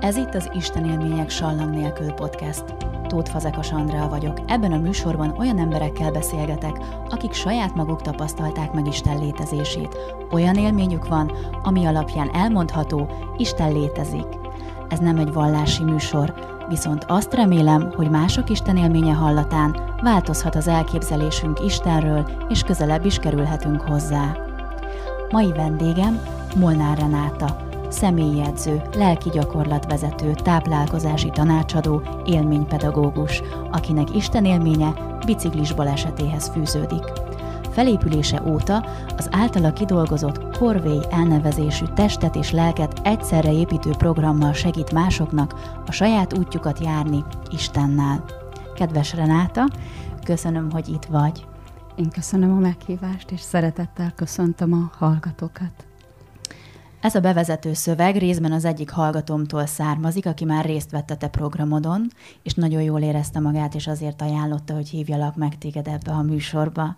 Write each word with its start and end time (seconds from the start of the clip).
Ez 0.00 0.16
itt 0.16 0.34
az 0.34 0.50
Isten 0.52 0.84
élmények 0.84 1.30
sallang 1.30 1.74
nélkül 1.74 2.12
podcast. 2.12 2.64
Tóth 3.06 3.30
Fazekas 3.30 3.72
Andrea 3.72 4.08
vagyok. 4.08 4.38
Ebben 4.46 4.72
a 4.72 4.78
műsorban 4.78 5.34
olyan 5.38 5.58
emberekkel 5.58 6.10
beszélgetek, 6.10 6.78
akik 7.08 7.32
saját 7.32 7.74
maguk 7.74 8.02
tapasztalták 8.02 8.72
meg 8.72 8.86
Isten 8.86 9.18
létezését. 9.18 9.96
Olyan 10.30 10.54
élményük 10.54 11.08
van, 11.08 11.32
ami 11.62 11.84
alapján 11.84 12.30
elmondható, 12.34 13.08
Isten 13.36 13.72
létezik. 13.72 14.26
Ez 14.88 14.98
nem 14.98 15.18
egy 15.18 15.32
vallási 15.32 15.84
műsor, 15.84 16.34
viszont 16.68 17.04
azt 17.08 17.34
remélem, 17.34 17.92
hogy 17.96 18.10
mások 18.10 18.50
Isten 18.50 18.76
élménye 18.76 19.12
hallatán 19.12 19.76
változhat 20.02 20.54
az 20.54 20.68
elképzelésünk 20.68 21.64
Istenről, 21.64 22.30
és 22.48 22.62
közelebb 22.62 23.04
is 23.04 23.18
kerülhetünk 23.18 23.80
hozzá. 23.80 24.36
Mai 25.30 25.52
vendégem 25.52 26.20
Molnár 26.56 26.98
Renáta, 26.98 27.67
személyi 27.88 28.40
edző, 28.40 28.82
lelki 28.96 29.30
gyakorlatvezető, 29.30 30.34
táplálkozási 30.34 31.30
tanácsadó, 31.30 32.02
élménypedagógus, 32.26 33.42
akinek 33.70 34.14
Isten 34.14 34.44
élménye 34.44 35.18
biciklis 35.26 35.72
balesetéhez 35.72 36.48
fűződik. 36.48 37.02
Felépülése 37.70 38.42
óta 38.46 38.86
az 39.16 39.28
általa 39.30 39.72
kidolgozott 39.72 40.56
Corvée 40.56 41.00
elnevezésű 41.10 41.84
testet 41.94 42.36
és 42.36 42.50
lelket 42.50 43.00
egyszerre 43.02 43.52
építő 43.52 43.90
programmal 43.90 44.52
segít 44.52 44.92
másoknak 44.92 45.80
a 45.86 45.92
saját 45.92 46.38
útjukat 46.38 46.80
járni 46.80 47.24
Istennel. 47.50 48.24
Kedves 48.74 49.14
Renáta, 49.14 49.68
köszönöm, 50.24 50.70
hogy 50.70 50.88
itt 50.88 51.04
vagy. 51.04 51.46
Én 51.96 52.10
köszönöm 52.10 52.56
a 52.56 52.60
meghívást, 52.60 53.30
és 53.30 53.40
szeretettel 53.40 54.12
köszöntöm 54.16 54.72
a 54.72 54.90
hallgatókat. 54.98 55.87
Ez 57.00 57.14
a 57.14 57.20
bevezető 57.20 57.72
szöveg 57.72 58.16
részben 58.16 58.52
az 58.52 58.64
egyik 58.64 58.90
hallgatómtól 58.90 59.66
származik, 59.66 60.26
aki 60.26 60.44
már 60.44 60.64
részt 60.64 60.90
vett 60.90 61.10
a 61.10 61.16
te 61.16 61.28
programodon, 61.28 62.10
és 62.42 62.54
nagyon 62.54 62.82
jól 62.82 63.00
érezte 63.00 63.40
magát, 63.40 63.74
és 63.74 63.86
azért 63.86 64.22
ajánlotta, 64.22 64.74
hogy 64.74 64.88
hívjalak 64.88 65.36
meg 65.36 65.58
téged 65.58 65.88
ebbe 65.88 66.10
a 66.10 66.22
műsorba. 66.22 66.96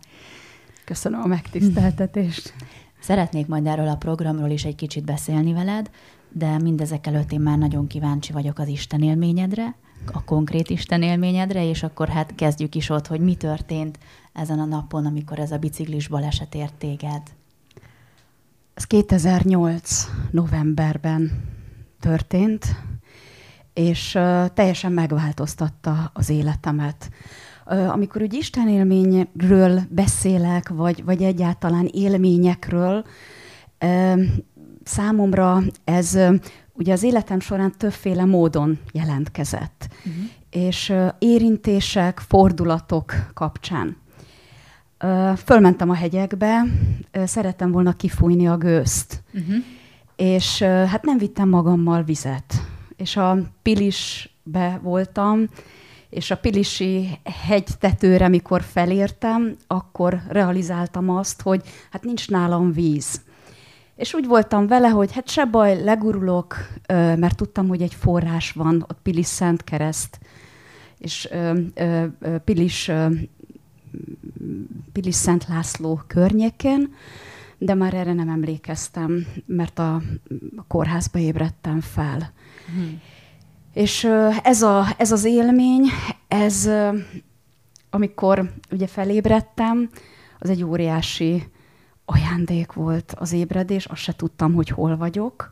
Köszönöm 0.85 1.21
a 1.21 1.27
megtiszteltetést. 1.27 2.55
Szeretnék 3.01 3.47
majd 3.47 3.67
erről 3.67 3.89
a 3.89 3.97
programról 3.97 4.51
is 4.51 4.65
egy 4.65 4.75
kicsit 4.75 5.05
beszélni 5.05 5.53
veled, 5.53 5.91
de 6.33 6.59
mindezek 6.59 7.07
előtt 7.07 7.33
én 7.33 7.41
már 7.41 7.59
nagyon 7.59 7.87
kíváncsi 7.87 8.33
vagyok 8.33 8.59
az 8.59 8.69
Isten 8.69 9.03
élményedre, 9.03 9.75
a 10.13 10.25
konkrét 10.25 10.71
Isten 10.71 11.03
élményedre, 11.03 11.69
és 11.69 11.83
akkor 11.83 12.09
hát 12.09 12.35
kezdjük 12.35 12.75
is 12.75 12.89
ott, 12.89 13.07
hogy 13.07 13.21
mi 13.21 13.35
történt 13.35 13.99
ezen 14.33 14.59
a 14.59 14.65
napon, 14.65 15.07
amikor 15.07 15.39
ez 15.39 15.53
a 15.53 15.59
biciklis 15.59 16.09
baleset 16.09 16.55
ért 16.55 16.75
téged. 16.75 17.23
Ez 18.75 18.85
2008 18.85 20.11
novemberben 20.31 21.31
történt, 22.01 22.65
és 23.73 24.19
teljesen 24.55 24.93
megváltoztatta 24.93 26.11
az 26.15 26.29
életemet. 26.29 27.11
Amikor 27.65 28.23
úgy 28.23 28.35
Isten 28.35 28.69
élményről 28.69 29.81
beszélek, 29.89 30.69
vagy, 30.69 31.05
vagy 31.05 31.23
egyáltalán 31.23 31.89
élményekről, 31.93 33.05
számomra 34.83 35.63
ez 35.85 36.19
ugye 36.73 36.93
az 36.93 37.03
életem 37.03 37.41
során 37.41 37.73
többféle 37.79 38.25
módon 38.25 38.79
jelentkezett. 38.93 39.89
Uh-huh. 39.99 40.25
És 40.51 40.93
érintések, 41.19 42.19
fordulatok 42.19 43.15
kapcsán. 43.35 43.97
Fölmentem 45.45 45.91
a 45.91 45.95
hegyekbe, 45.95 46.63
szerettem 47.25 47.71
volna 47.71 47.93
kifújni 47.93 48.49
a 48.49 48.57
gőzt. 48.57 49.23
Uh-huh. 49.33 49.55
És 50.17 50.63
hát 50.63 51.05
nem 51.05 51.19
vittem 51.19 51.49
magammal 51.49 52.03
vizet. 52.03 52.55
És 52.97 53.17
a 53.17 53.39
Pilisbe 53.63 54.81
voltam, 54.83 55.49
és 56.11 56.31
a 56.31 56.37
Pilisi 56.37 57.19
hegytetőre, 57.47 58.29
mikor 58.29 58.63
felértem, 58.63 59.57
akkor 59.67 60.21
realizáltam 60.29 61.11
azt, 61.11 61.43
hogy 61.43 61.63
hát 61.91 62.05
nincs 62.05 62.29
nálam 62.29 62.73
víz. 62.73 63.21
És 63.97 64.15
úgy 64.15 64.27
voltam 64.27 64.67
vele, 64.67 64.89
hogy 64.89 65.13
hát 65.13 65.29
se 65.29 65.45
baj, 65.45 65.83
legurulok, 65.83 66.57
mert 66.89 67.37
tudtam, 67.37 67.69
hogy 67.69 67.83
egy 67.83 67.95
forrás 67.95 68.53
van, 68.53 68.85
ott 68.89 68.99
Pilis 69.03 69.27
Szent 69.27 69.65
Kereszt, 69.65 70.19
és 70.99 71.29
Pilis 72.45 72.91
Pilis 74.93 75.15
Szent 75.15 75.47
László 75.49 76.01
környékén, 76.07 76.95
de 77.59 77.75
már 77.75 77.95
erre 77.95 78.13
nem 78.13 78.29
emlékeztem, 78.29 79.27
mert 79.47 79.79
a, 79.79 80.03
kórházba 80.69 81.19
ébredtem 81.19 81.81
fel. 81.81 82.33
Hmm. 82.75 83.01
És 83.73 84.09
ez, 84.43 84.63
a, 84.63 84.87
ez 84.97 85.13
az 85.13 85.25
élmény, 85.25 85.87
ez, 86.29 86.71
amikor 87.91 88.53
ugye 88.71 88.87
felébredtem, 88.87 89.91
az 90.39 90.51
egy 90.51 90.65
óriási 90.65 91.49
ajándék 92.05 92.73
volt 92.73 93.15
az 93.19 93.33
ébredés, 93.33 93.85
azt 93.85 94.03
se 94.03 94.13
tudtam, 94.13 94.55
hogy 94.55 94.69
hol 94.69 94.97
vagyok. 94.97 95.51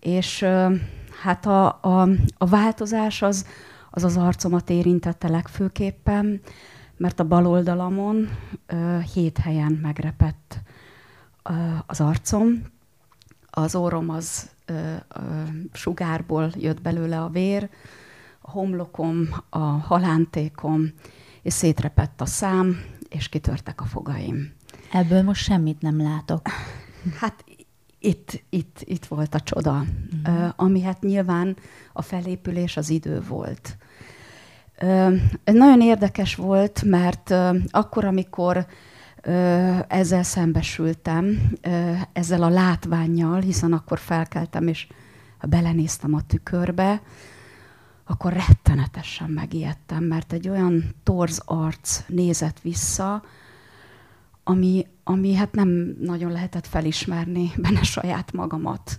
És 0.00 0.46
hát 1.22 1.46
a, 1.46 1.66
a, 1.66 2.08
a 2.38 2.46
változás 2.46 3.22
az, 3.22 3.46
az 3.90 4.04
az 4.04 4.16
arcomat 4.16 4.70
érintette 4.70 5.28
legfőképpen, 5.28 6.40
mert 7.00 7.20
a 7.20 7.24
bal 7.24 7.46
oldalamon 7.46 8.28
uh, 8.72 9.00
hét 9.00 9.38
helyen 9.38 9.72
megrepett 9.72 10.60
uh, 11.50 11.78
az 11.86 12.00
arcom. 12.00 12.62
Az 13.50 13.74
orrom 13.74 14.10
az 14.10 14.50
uh, 14.70 14.96
uh, 15.16 15.48
sugárból 15.72 16.50
jött 16.56 16.82
belőle 16.82 17.20
a 17.20 17.28
vér, 17.28 17.70
a 18.40 18.50
homlokom, 18.50 19.28
a 19.48 19.58
halántékom, 19.58 20.92
és 21.42 21.52
szétrepett 21.52 22.20
a 22.20 22.26
szám, 22.26 22.76
és 23.08 23.28
kitörtek 23.28 23.80
a 23.80 23.84
fogaim. 23.84 24.52
Ebből 24.92 25.22
most 25.22 25.44
semmit 25.44 25.80
nem 25.80 26.02
látok. 26.02 26.48
Hát 27.18 27.44
itt, 27.98 28.42
itt, 28.48 28.80
itt 28.84 29.04
volt 29.04 29.34
a 29.34 29.40
csoda, 29.40 29.78
mm. 29.78 30.34
uh, 30.34 30.52
ami 30.56 30.80
hát 30.80 31.00
nyilván 31.00 31.56
a 31.92 32.02
felépülés 32.02 32.76
az 32.76 32.90
idő 32.90 33.20
volt. 33.20 33.76
Ez 35.44 35.54
nagyon 35.54 35.80
érdekes 35.80 36.34
volt, 36.34 36.82
mert 36.82 37.34
akkor, 37.70 38.04
amikor 38.04 38.66
ezzel 39.88 40.22
szembesültem, 40.22 41.52
ezzel 42.12 42.42
a 42.42 42.48
látványjal, 42.48 43.40
hiszen 43.40 43.72
akkor 43.72 43.98
felkeltem, 43.98 44.68
és 44.68 44.86
belenéztem 45.48 46.14
a 46.14 46.22
tükörbe, 46.26 47.02
akkor 48.04 48.32
rettenetesen 48.32 49.30
megijedtem, 49.30 50.04
mert 50.04 50.32
egy 50.32 50.48
olyan 50.48 50.94
torz 51.02 51.42
arc 51.44 52.02
nézett 52.06 52.60
vissza, 52.60 53.22
ami, 54.44 54.86
ami 55.04 55.34
hát 55.34 55.52
nem 55.52 55.96
nagyon 56.00 56.32
lehetett 56.32 56.66
felismerni 56.66 57.52
benne 57.56 57.82
saját 57.82 58.32
magamat. 58.32 58.98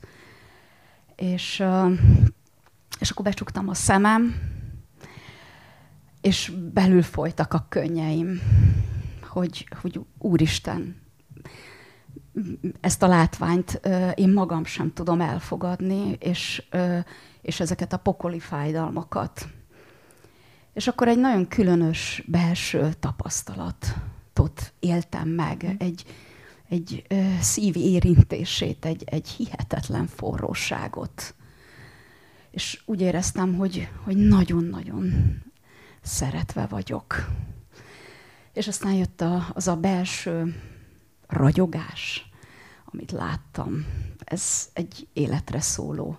És, 1.16 1.64
és 3.00 3.09
akkor 3.09 3.25
becsuktam 3.25 3.70
a 3.70 3.74
szemem, 3.74 4.36
és 6.22 6.52
belül 6.74 7.02
folytak 7.02 7.54
a 7.54 7.66
könnyeim, 7.70 8.42
hogy, 9.28 9.68
hogy 9.82 10.00
Úristen, 10.18 10.96
ezt 12.80 13.04
a 13.04 13.08
látványt 13.08 13.82
én 14.16 14.30
magam 14.30 14.66
sem 14.66 14.94
tudom 14.94 15.22
elfogadni, 15.22 16.18
és, 16.20 16.64
és 17.42 17.59
ezeket 17.59 17.94
a 17.94 17.98
pokoli 17.98 18.40
fájdalmakat. 18.40 19.48
És 20.74 20.88
akkor 20.88 21.08
egy 21.08 21.20
nagyon 21.20 21.48
különös 21.48 22.24
belső 22.28 22.94
tapasztalatot 23.00 24.74
éltem 24.80 25.28
meg, 25.28 25.76
egy, 25.78 26.06
egy 26.70 27.03
szív 27.40 27.76
érintését, 27.76 28.85
egy, 28.85 29.03
egy 29.06 29.28
hihetetlen 29.28 30.08
forróságot. 30.08 31.35
És 32.52 32.82
úgy 32.85 33.02
éreztem, 33.02 33.56
hogy, 33.56 33.90
hogy 34.03 34.16
nagyon-nagyon 34.18 35.14
szeretve 36.02 36.66
vagyok. 36.66 37.28
És 38.53 38.68
aztán 38.68 38.94
jött 38.94 39.22
a, 39.22 39.48
az 39.53 39.68
a 39.68 39.76
belső 39.76 40.62
ragyogás, 41.28 42.30
amit 42.86 43.12
láttam. 43.12 43.86
Ez 44.24 44.70
egy 44.74 45.08
életre 45.14 45.62
szóló 45.62 46.18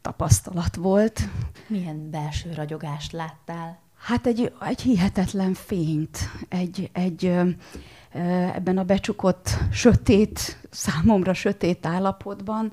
tapasztalat 0.00 0.76
volt. 0.76 1.20
Milyen 1.66 2.10
belső 2.10 2.52
ragyogást 2.52 3.12
láttál? 3.12 3.78
Hát 3.98 4.26
egy, 4.26 4.52
egy 4.60 4.80
hihetetlen 4.80 5.54
fényt, 5.54 6.18
egy, 6.48 6.90
egy 6.92 7.32
ebben 8.54 8.78
a 8.78 8.84
becsukott, 8.84 9.48
sötét, 9.72 10.68
számomra 10.70 11.34
sötét 11.34 11.86
állapotban, 11.86 12.72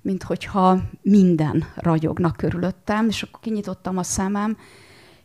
mint 0.00 0.22
hogyha 0.22 0.82
minden 1.02 1.64
ragyogna 1.76 2.32
körülöttem, 2.32 3.08
és 3.08 3.22
akkor 3.22 3.40
kinyitottam 3.40 3.98
a 3.98 4.02
szemem, 4.02 4.56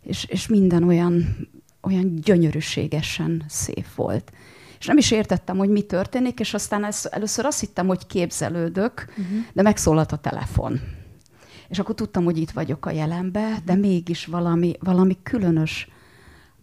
és, 0.03 0.23
és 0.23 0.47
minden 0.47 0.83
olyan, 0.83 1.47
olyan 1.81 2.15
gyönyörűségesen 2.15 3.43
szép 3.47 3.85
volt. 3.95 4.31
És 4.79 4.85
nem 4.85 4.97
is 4.97 5.11
értettem, 5.11 5.57
hogy 5.57 5.69
mi 5.69 5.81
történik, 5.81 6.39
és 6.39 6.53
aztán 6.53 6.85
ez, 6.85 7.07
először 7.11 7.45
azt 7.45 7.59
hittem, 7.59 7.87
hogy 7.87 8.07
képzelődök, 8.07 9.05
uh-huh. 9.09 9.25
de 9.53 9.61
megszólalt 9.61 10.11
a 10.11 10.17
telefon. 10.17 10.79
És 11.67 11.79
akkor 11.79 11.95
tudtam, 11.95 12.23
hogy 12.23 12.37
itt 12.37 12.51
vagyok 12.51 12.85
a 12.85 12.91
jelenbe, 12.91 13.57
de 13.65 13.75
mégis 13.75 14.25
valami, 14.25 14.73
valami 14.79 15.17
különös 15.23 15.87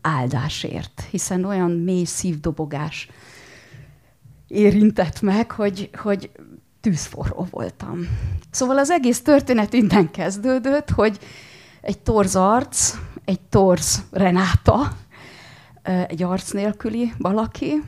áldásért, 0.00 1.06
hiszen 1.10 1.44
olyan 1.44 1.70
mély 1.70 2.04
szívdobogás 2.04 3.08
érintett 4.46 5.20
meg, 5.20 5.50
hogy, 5.50 5.90
hogy 5.94 6.30
tűzforró 6.80 7.46
voltam. 7.50 8.08
Szóval 8.50 8.78
az 8.78 8.90
egész 8.90 9.22
történet 9.22 9.72
innen 9.72 10.10
kezdődött, 10.10 10.90
hogy 10.90 11.18
egy 11.80 11.98
torz 11.98 12.36
arc, 12.36 12.94
egy 13.28 13.40
torz 13.40 14.04
Renáta, 14.10 14.96
egy 15.82 16.22
arc 16.22 16.50
nélküli 16.52 17.12
valaki, 17.18 17.82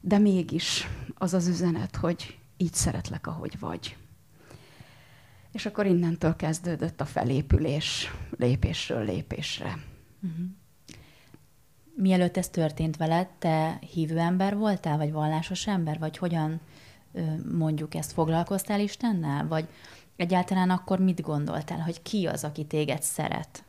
de 0.00 0.18
mégis 0.18 0.88
az 1.14 1.34
az 1.34 1.46
üzenet, 1.46 1.96
hogy 1.96 2.38
így 2.56 2.74
szeretlek, 2.74 3.26
ahogy 3.26 3.58
vagy. 3.58 3.96
És 5.52 5.66
akkor 5.66 5.86
innentől 5.86 6.36
kezdődött 6.36 7.00
a 7.00 7.04
felépülés 7.04 8.12
lépésről 8.38 9.04
lépésre. 9.04 9.78
Uh-huh. 10.22 10.46
Mielőtt 11.96 12.36
ez 12.36 12.48
történt 12.48 12.96
veled, 12.96 13.28
te 13.38 13.78
hívő 13.92 14.18
ember 14.18 14.56
voltál, 14.56 14.96
vagy 14.96 15.12
vallásos 15.12 15.66
ember, 15.66 15.98
vagy 15.98 16.16
hogyan 16.16 16.60
mondjuk 17.52 17.94
ezt 17.94 18.12
foglalkoztál 18.12 18.80
Istennel, 18.80 19.46
vagy 19.46 19.68
egyáltalán 20.16 20.70
akkor 20.70 20.98
mit 20.98 21.20
gondoltál, 21.20 21.80
hogy 21.80 22.02
ki 22.02 22.26
az, 22.26 22.44
aki 22.44 22.64
téged 22.64 23.02
szeret? 23.02 23.63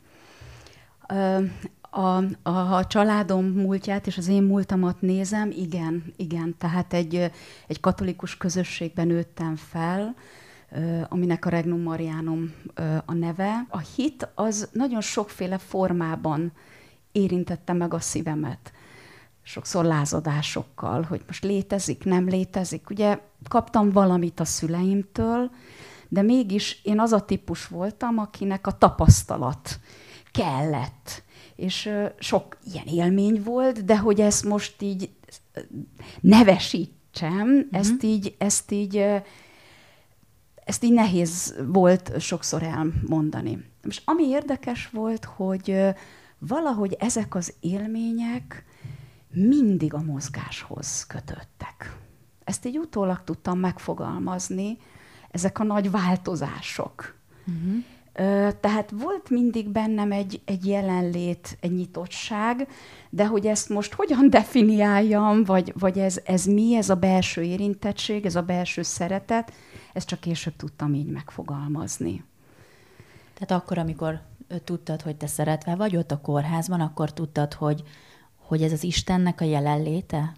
A, 1.90 2.22
a, 2.42 2.74
a 2.76 2.86
családom 2.86 3.44
múltját 3.44 4.06
és 4.06 4.18
az 4.18 4.28
én 4.28 4.42
múltamat 4.42 5.00
nézem, 5.00 5.50
igen, 5.50 6.12
igen. 6.16 6.54
Tehát 6.58 6.92
egy, 6.92 7.30
egy 7.66 7.80
katolikus 7.80 8.36
közösségben 8.36 9.06
nőttem 9.06 9.56
fel, 9.56 10.14
aminek 11.08 11.44
a 11.44 11.48
Regnum 11.48 11.80
Marianum 11.80 12.54
a 13.04 13.12
neve. 13.12 13.66
A 13.68 13.78
hit 13.78 14.28
az 14.34 14.68
nagyon 14.72 15.00
sokféle 15.00 15.58
formában 15.58 16.52
érintette 17.12 17.72
meg 17.72 17.94
a 17.94 18.00
szívemet. 18.00 18.72
Sokszor 19.42 19.84
lázadásokkal, 19.84 21.02
hogy 21.02 21.22
most 21.26 21.44
létezik, 21.44 22.04
nem 22.04 22.28
létezik. 22.28 22.90
Ugye 22.90 23.20
kaptam 23.48 23.90
valamit 23.90 24.40
a 24.40 24.44
szüleimtől, 24.44 25.50
de 26.08 26.22
mégis 26.22 26.80
én 26.82 27.00
az 27.00 27.12
a 27.12 27.24
típus 27.24 27.66
voltam, 27.66 28.18
akinek 28.18 28.66
a 28.66 28.78
tapasztalat 28.78 29.80
kellett. 30.36 31.22
És 31.56 31.90
sok 32.18 32.56
ilyen 32.72 32.86
élmény 32.86 33.42
volt, 33.42 33.84
de 33.84 33.98
hogy 33.98 34.20
ezt 34.20 34.44
most 34.44 34.82
így 34.82 35.10
nevesítsem, 36.20 37.46
mm-hmm. 37.46 37.60
ezt 37.70 38.02
így, 38.02 38.34
ezt 38.38 38.70
így, 38.70 38.96
ezt 40.64 40.84
így 40.84 40.92
nehéz 40.92 41.54
volt 41.66 42.20
sokszor 42.20 42.62
elmondani. 42.62 43.64
És 43.82 44.02
ami 44.04 44.24
érdekes 44.28 44.88
volt, 44.88 45.24
hogy 45.24 45.78
valahogy 46.38 46.96
ezek 46.98 47.34
az 47.34 47.54
élmények 47.60 48.64
mindig 49.30 49.94
a 49.94 50.02
mozgáshoz 50.02 51.06
kötöttek. 51.06 51.96
Ezt 52.44 52.66
így 52.66 52.78
utólag 52.78 53.24
tudtam 53.24 53.58
megfogalmazni, 53.58 54.78
ezek 55.30 55.58
a 55.58 55.64
nagy 55.64 55.90
változások. 55.90 57.14
Uh-huh. 57.46 57.84
Tehát 58.60 58.90
volt 58.90 59.30
mindig 59.30 59.68
bennem 59.68 60.12
egy, 60.12 60.40
egy 60.44 60.66
jelenlét, 60.66 61.56
egy 61.60 61.72
nyitottság, 61.72 62.68
de 63.10 63.26
hogy 63.26 63.46
ezt 63.46 63.68
most 63.68 63.94
hogyan 63.94 64.30
definiáljam, 64.38 65.44
vagy, 65.44 65.72
vagy 65.78 65.98
ez, 65.98 66.20
ez 66.24 66.44
mi, 66.44 66.74
ez 66.74 66.90
a 66.90 66.94
belső 66.94 67.42
érintettség, 67.42 68.26
ez 68.26 68.36
a 68.36 68.42
belső 68.42 68.82
szeretet, 68.82 69.52
ezt 69.92 70.06
csak 70.06 70.20
később 70.20 70.56
tudtam 70.56 70.94
így 70.94 71.06
megfogalmazni. 71.06 72.24
Tehát 73.34 73.62
akkor, 73.62 73.78
amikor 73.78 74.20
tudtad, 74.64 75.02
hogy 75.02 75.16
te 75.16 75.26
szeretve 75.26 75.74
vagy 75.74 75.96
ott 75.96 76.10
a 76.10 76.20
kórházban, 76.20 76.80
akkor 76.80 77.12
tudtad, 77.12 77.54
hogy, 77.54 77.82
hogy 78.36 78.62
ez 78.62 78.72
az 78.72 78.82
Istennek 78.82 79.40
a 79.40 79.44
jelenléte? 79.44 80.32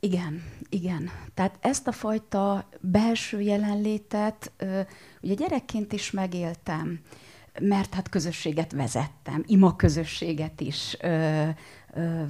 Igen, 0.00 0.42
igen. 0.68 1.10
Tehát 1.34 1.58
ezt 1.60 1.86
a 1.86 1.92
fajta 1.92 2.68
belső 2.80 3.40
jelenlétet 3.40 4.52
ugye 5.20 5.34
gyerekként 5.34 5.92
is 5.92 6.10
megéltem, 6.10 7.00
mert 7.60 7.94
hát 7.94 8.08
közösséget 8.08 8.72
vezettem, 8.72 9.44
ima 9.46 9.76
közösséget 9.76 10.60
is 10.60 10.96
ö, 11.00 11.48
ö, 11.94 12.22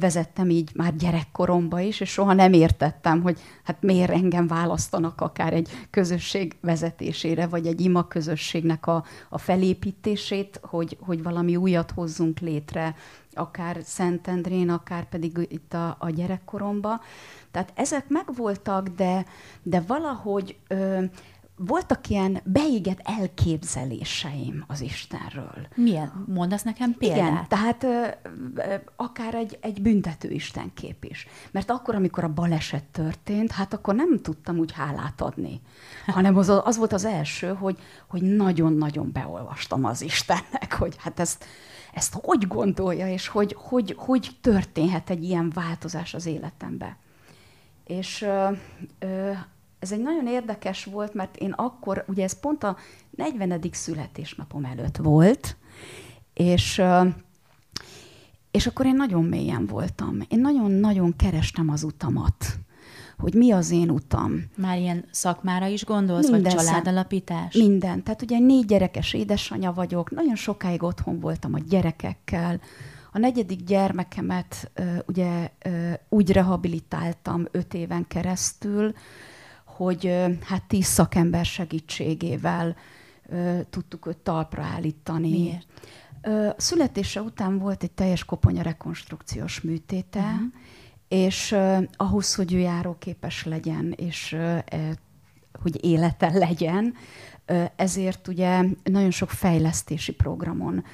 vezettem 0.00 0.50
így 0.50 0.70
már 0.74 0.96
gyerekkoromba 0.96 1.80
is, 1.80 2.00
és 2.00 2.10
soha 2.10 2.32
nem 2.32 2.52
értettem, 2.52 3.22
hogy 3.22 3.40
hát 3.64 3.82
miért 3.82 4.10
engem 4.10 4.46
választanak 4.46 5.20
akár 5.20 5.52
egy 5.52 5.68
közösség 5.90 6.56
vezetésére, 6.60 7.46
vagy 7.46 7.66
egy 7.66 7.80
ima 7.80 8.08
közösségnek 8.08 8.86
a, 8.86 9.04
a 9.28 9.38
felépítését, 9.38 10.60
hogy, 10.62 10.96
hogy 11.00 11.22
valami 11.22 11.56
újat 11.56 11.90
hozzunk 11.90 12.38
létre, 12.38 12.94
akár 13.34 13.78
Szentendrén, 13.84 14.68
akár 14.68 15.08
pedig 15.08 15.46
itt 15.48 15.74
a, 15.74 15.96
a 15.98 16.10
gyerekkoromba. 16.10 17.00
Tehát 17.50 17.72
ezek 17.74 18.08
megvoltak, 18.08 18.88
de, 18.88 19.24
de 19.62 19.80
valahogy 19.80 20.56
ö, 20.68 21.04
voltak 21.66 22.08
ilyen 22.08 22.40
beégett 22.44 23.00
elképzeléseim 23.02 24.64
az 24.66 24.80
Istenről. 24.80 25.66
Milyen? 25.74 26.24
Mondasz 26.26 26.62
nekem 26.62 26.94
példát? 26.94 27.16
Igen, 27.18 27.44
tehát 27.48 27.82
ö, 27.82 28.06
ö, 28.54 28.74
akár 28.96 29.34
egy, 29.34 29.58
egy 29.60 29.82
büntető 29.82 30.30
Istenkép 30.30 31.04
is. 31.04 31.26
Mert 31.50 31.70
akkor, 31.70 31.94
amikor 31.94 32.24
a 32.24 32.32
baleset 32.32 32.84
történt, 32.84 33.50
hát 33.52 33.72
akkor 33.74 33.94
nem 33.94 34.18
tudtam 34.18 34.58
úgy 34.58 34.72
hálát 34.72 35.20
adni. 35.20 35.60
Hanem 36.06 36.36
az, 36.36 36.48
az 36.48 36.76
volt 36.76 36.92
az 36.92 37.04
első, 37.04 37.54
hogy, 37.54 37.78
hogy 38.06 38.22
nagyon-nagyon 38.22 39.12
beolvastam 39.12 39.84
az 39.84 40.02
Istennek, 40.02 40.74
hogy 40.78 40.94
hát 40.98 41.20
ezt, 41.20 41.44
ezt 41.94 42.16
hogy 42.22 42.46
gondolja, 42.46 43.08
és 43.08 43.28
hogy, 43.28 43.56
hogy, 43.58 43.94
hogy 43.98 44.30
történhet 44.40 45.10
egy 45.10 45.24
ilyen 45.24 45.50
változás 45.54 46.14
az 46.14 46.26
életembe. 46.26 46.96
És 47.84 48.22
ö, 48.22 48.48
ö, 48.98 49.32
ez 49.82 49.92
egy 49.92 50.02
nagyon 50.02 50.26
érdekes 50.26 50.84
volt, 50.84 51.14
mert 51.14 51.36
én 51.36 51.50
akkor, 51.50 52.04
ugye 52.08 52.22
ez 52.22 52.40
pont 52.40 52.64
a 52.64 52.76
40. 53.10 53.60
születésnapom 53.72 54.64
előtt 54.64 54.96
volt, 54.96 55.56
és, 56.34 56.82
és 58.50 58.66
akkor 58.66 58.86
én 58.86 58.94
nagyon 58.94 59.24
mélyen 59.24 59.66
voltam. 59.66 60.18
Én 60.28 60.40
nagyon-nagyon 60.40 61.16
kerestem 61.16 61.68
az 61.68 61.82
utamat, 61.82 62.58
hogy 63.18 63.34
mi 63.34 63.50
az 63.50 63.70
én 63.70 63.90
utam. 63.90 64.44
Már 64.56 64.78
ilyen 64.78 65.04
szakmára 65.10 65.66
is 65.66 65.84
gondolsz, 65.84 66.30
Minden 66.30 66.54
vagy 66.54 66.64
családalapítás? 66.64 67.54
Minden. 67.54 68.02
Tehát 68.02 68.22
ugye 68.22 68.38
négy 68.38 68.66
gyerekes 68.66 69.12
édesanyja 69.12 69.72
vagyok, 69.72 70.10
nagyon 70.10 70.36
sokáig 70.36 70.82
otthon 70.82 71.20
voltam 71.20 71.54
a 71.54 71.58
gyerekekkel, 71.58 72.60
a 73.12 73.18
negyedik 73.18 73.64
gyermekemet 73.64 74.70
ugye 75.06 75.50
úgy 76.08 76.32
rehabilitáltam 76.32 77.46
öt 77.50 77.74
éven 77.74 78.06
keresztül, 78.08 78.92
hogy 79.76 80.14
hát 80.44 80.62
tíz 80.64 80.86
szakember 80.86 81.44
segítségével 81.44 82.76
tudtuk 83.70 84.06
őt 84.06 84.16
talpra 84.16 84.62
állítani. 84.62 85.30
Miért? 85.30 85.66
Születése 86.56 87.22
után 87.22 87.58
volt 87.58 87.82
egy 87.82 87.90
teljes 87.90 88.24
koponya 88.24 88.62
rekonstrukciós 88.62 89.60
műtéte, 89.60 90.20
uh-huh. 90.20 90.40
és 91.08 91.56
ahhoz, 91.96 92.34
hogy 92.34 92.54
ő 92.54 92.58
járóképes 92.58 93.44
legyen, 93.44 93.94
és 93.96 94.36
hogy 95.62 95.84
élete 95.84 96.30
legyen, 96.32 96.94
ezért 97.76 98.28
ugye 98.28 98.64
nagyon 98.82 99.10
sok 99.10 99.30
fejlesztési 99.30 100.12
programon 100.12 100.84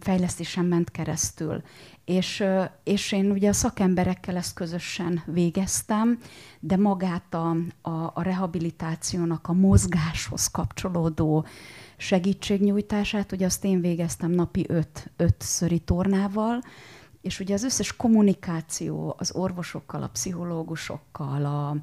fejlesztésen 0.00 0.64
ment 0.64 0.90
keresztül. 0.90 1.62
És, 2.04 2.44
és 2.84 3.12
én 3.12 3.30
ugye 3.30 3.48
a 3.48 3.52
szakemberekkel 3.52 4.36
ezt 4.36 4.54
közösen 4.54 5.22
végeztem, 5.26 6.18
de 6.60 6.76
magát 6.76 7.34
a, 7.34 7.56
a, 7.82 8.10
a 8.14 8.22
rehabilitációnak 8.22 9.48
a 9.48 9.52
mozgáshoz 9.52 10.46
kapcsolódó 10.46 11.46
segítségnyújtását, 11.96 13.32
ugye 13.32 13.46
azt 13.46 13.64
én 13.64 13.80
végeztem 13.80 14.30
napi 14.30 14.64
öt, 14.68 15.10
ötszöri 15.16 15.78
tornával, 15.78 16.60
és 17.20 17.40
ugye 17.40 17.54
az 17.54 17.62
összes 17.62 17.96
kommunikáció 17.96 19.14
az 19.18 19.34
orvosokkal, 19.34 20.02
a 20.02 20.08
pszichológusokkal, 20.08 21.44
a, 21.44 21.76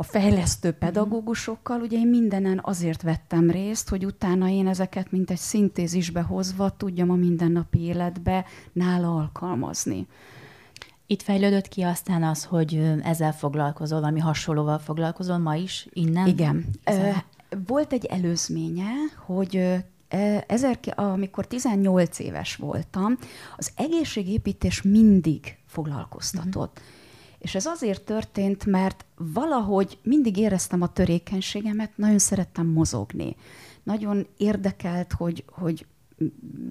a 0.00 0.02
fejlesztő 0.02 0.70
pedagógusokkal, 0.70 1.80
ugye 1.80 1.98
én 1.98 2.06
mindenen 2.06 2.60
azért 2.62 3.02
vettem 3.02 3.50
részt, 3.50 3.88
hogy 3.88 4.04
utána 4.04 4.48
én 4.48 4.68
ezeket, 4.68 5.10
mint 5.10 5.30
egy 5.30 5.38
szintézisbe 5.38 6.20
hozva, 6.20 6.76
tudjam 6.76 7.10
a 7.10 7.14
mindennapi 7.14 7.80
életbe 7.80 8.44
nála 8.72 9.14
alkalmazni. 9.14 10.06
Itt 11.06 11.22
fejlődött 11.22 11.68
ki 11.68 11.82
aztán 11.82 12.22
az, 12.22 12.44
hogy 12.44 12.94
ezzel 13.02 13.32
foglalkozol, 13.32 14.00
valami 14.00 14.20
hasonlóval 14.20 14.78
foglalkozol 14.78 15.38
ma 15.38 15.54
is, 15.54 15.88
innen? 15.92 16.26
Igen. 16.26 16.64
Ezzel? 16.84 17.24
Volt 17.66 17.92
egy 17.92 18.04
előzménye, 18.04 18.90
hogy 19.26 19.84
ezer, 20.46 20.78
amikor 20.94 21.46
18 21.46 22.18
éves 22.18 22.56
voltam, 22.56 23.18
az 23.56 23.72
egészségépítés 23.76 24.82
mindig 24.82 25.56
foglalkoztatott. 25.66 26.78
Uh-huh 26.78 26.98
És 27.40 27.54
ez 27.54 27.66
azért 27.66 28.02
történt, 28.02 28.66
mert 28.66 29.04
valahogy 29.16 29.98
mindig 30.02 30.36
éreztem 30.36 30.82
a 30.82 30.92
törékenységemet, 30.92 31.90
nagyon 31.94 32.18
szerettem 32.18 32.66
mozogni. 32.66 33.36
Nagyon 33.82 34.26
érdekelt, 34.36 35.12
hogy, 35.12 35.44
hogy 35.48 35.86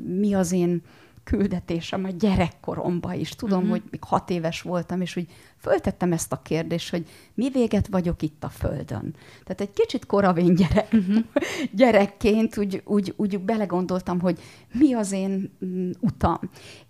mi 0.06 0.34
az 0.34 0.52
én 0.52 0.82
küldetésem 1.30 2.04
a 2.04 2.10
gyerekkoromban 2.10 3.14
is. 3.14 3.30
Tudom, 3.30 3.58
uh-huh. 3.58 3.72
hogy 3.72 3.84
még 3.92 4.04
hat 4.04 4.30
éves 4.30 4.62
voltam, 4.62 5.02
és 5.02 5.16
úgy 5.16 5.28
föltettem 5.58 6.12
ezt 6.12 6.32
a 6.32 6.42
kérdést, 6.42 6.90
hogy 6.90 7.08
mi 7.34 7.50
véget 7.50 7.88
vagyok 7.88 8.22
itt 8.22 8.44
a 8.44 8.50
Földön. 8.50 9.16
Tehát 9.44 9.62
egy 9.62 9.72
kicsit 9.74 10.06
koravén 10.06 10.56
gyerek, 10.56 10.94
uh-huh. 10.94 11.24
gyerekként 11.72 12.58
úgy, 12.58 12.82
úgy, 12.86 13.14
úgy 13.16 13.40
belegondoltam, 13.40 14.20
hogy 14.20 14.40
mi 14.74 14.94
az 14.94 15.12
én 15.12 15.58
mm, 15.66 15.92
utam. 16.00 16.40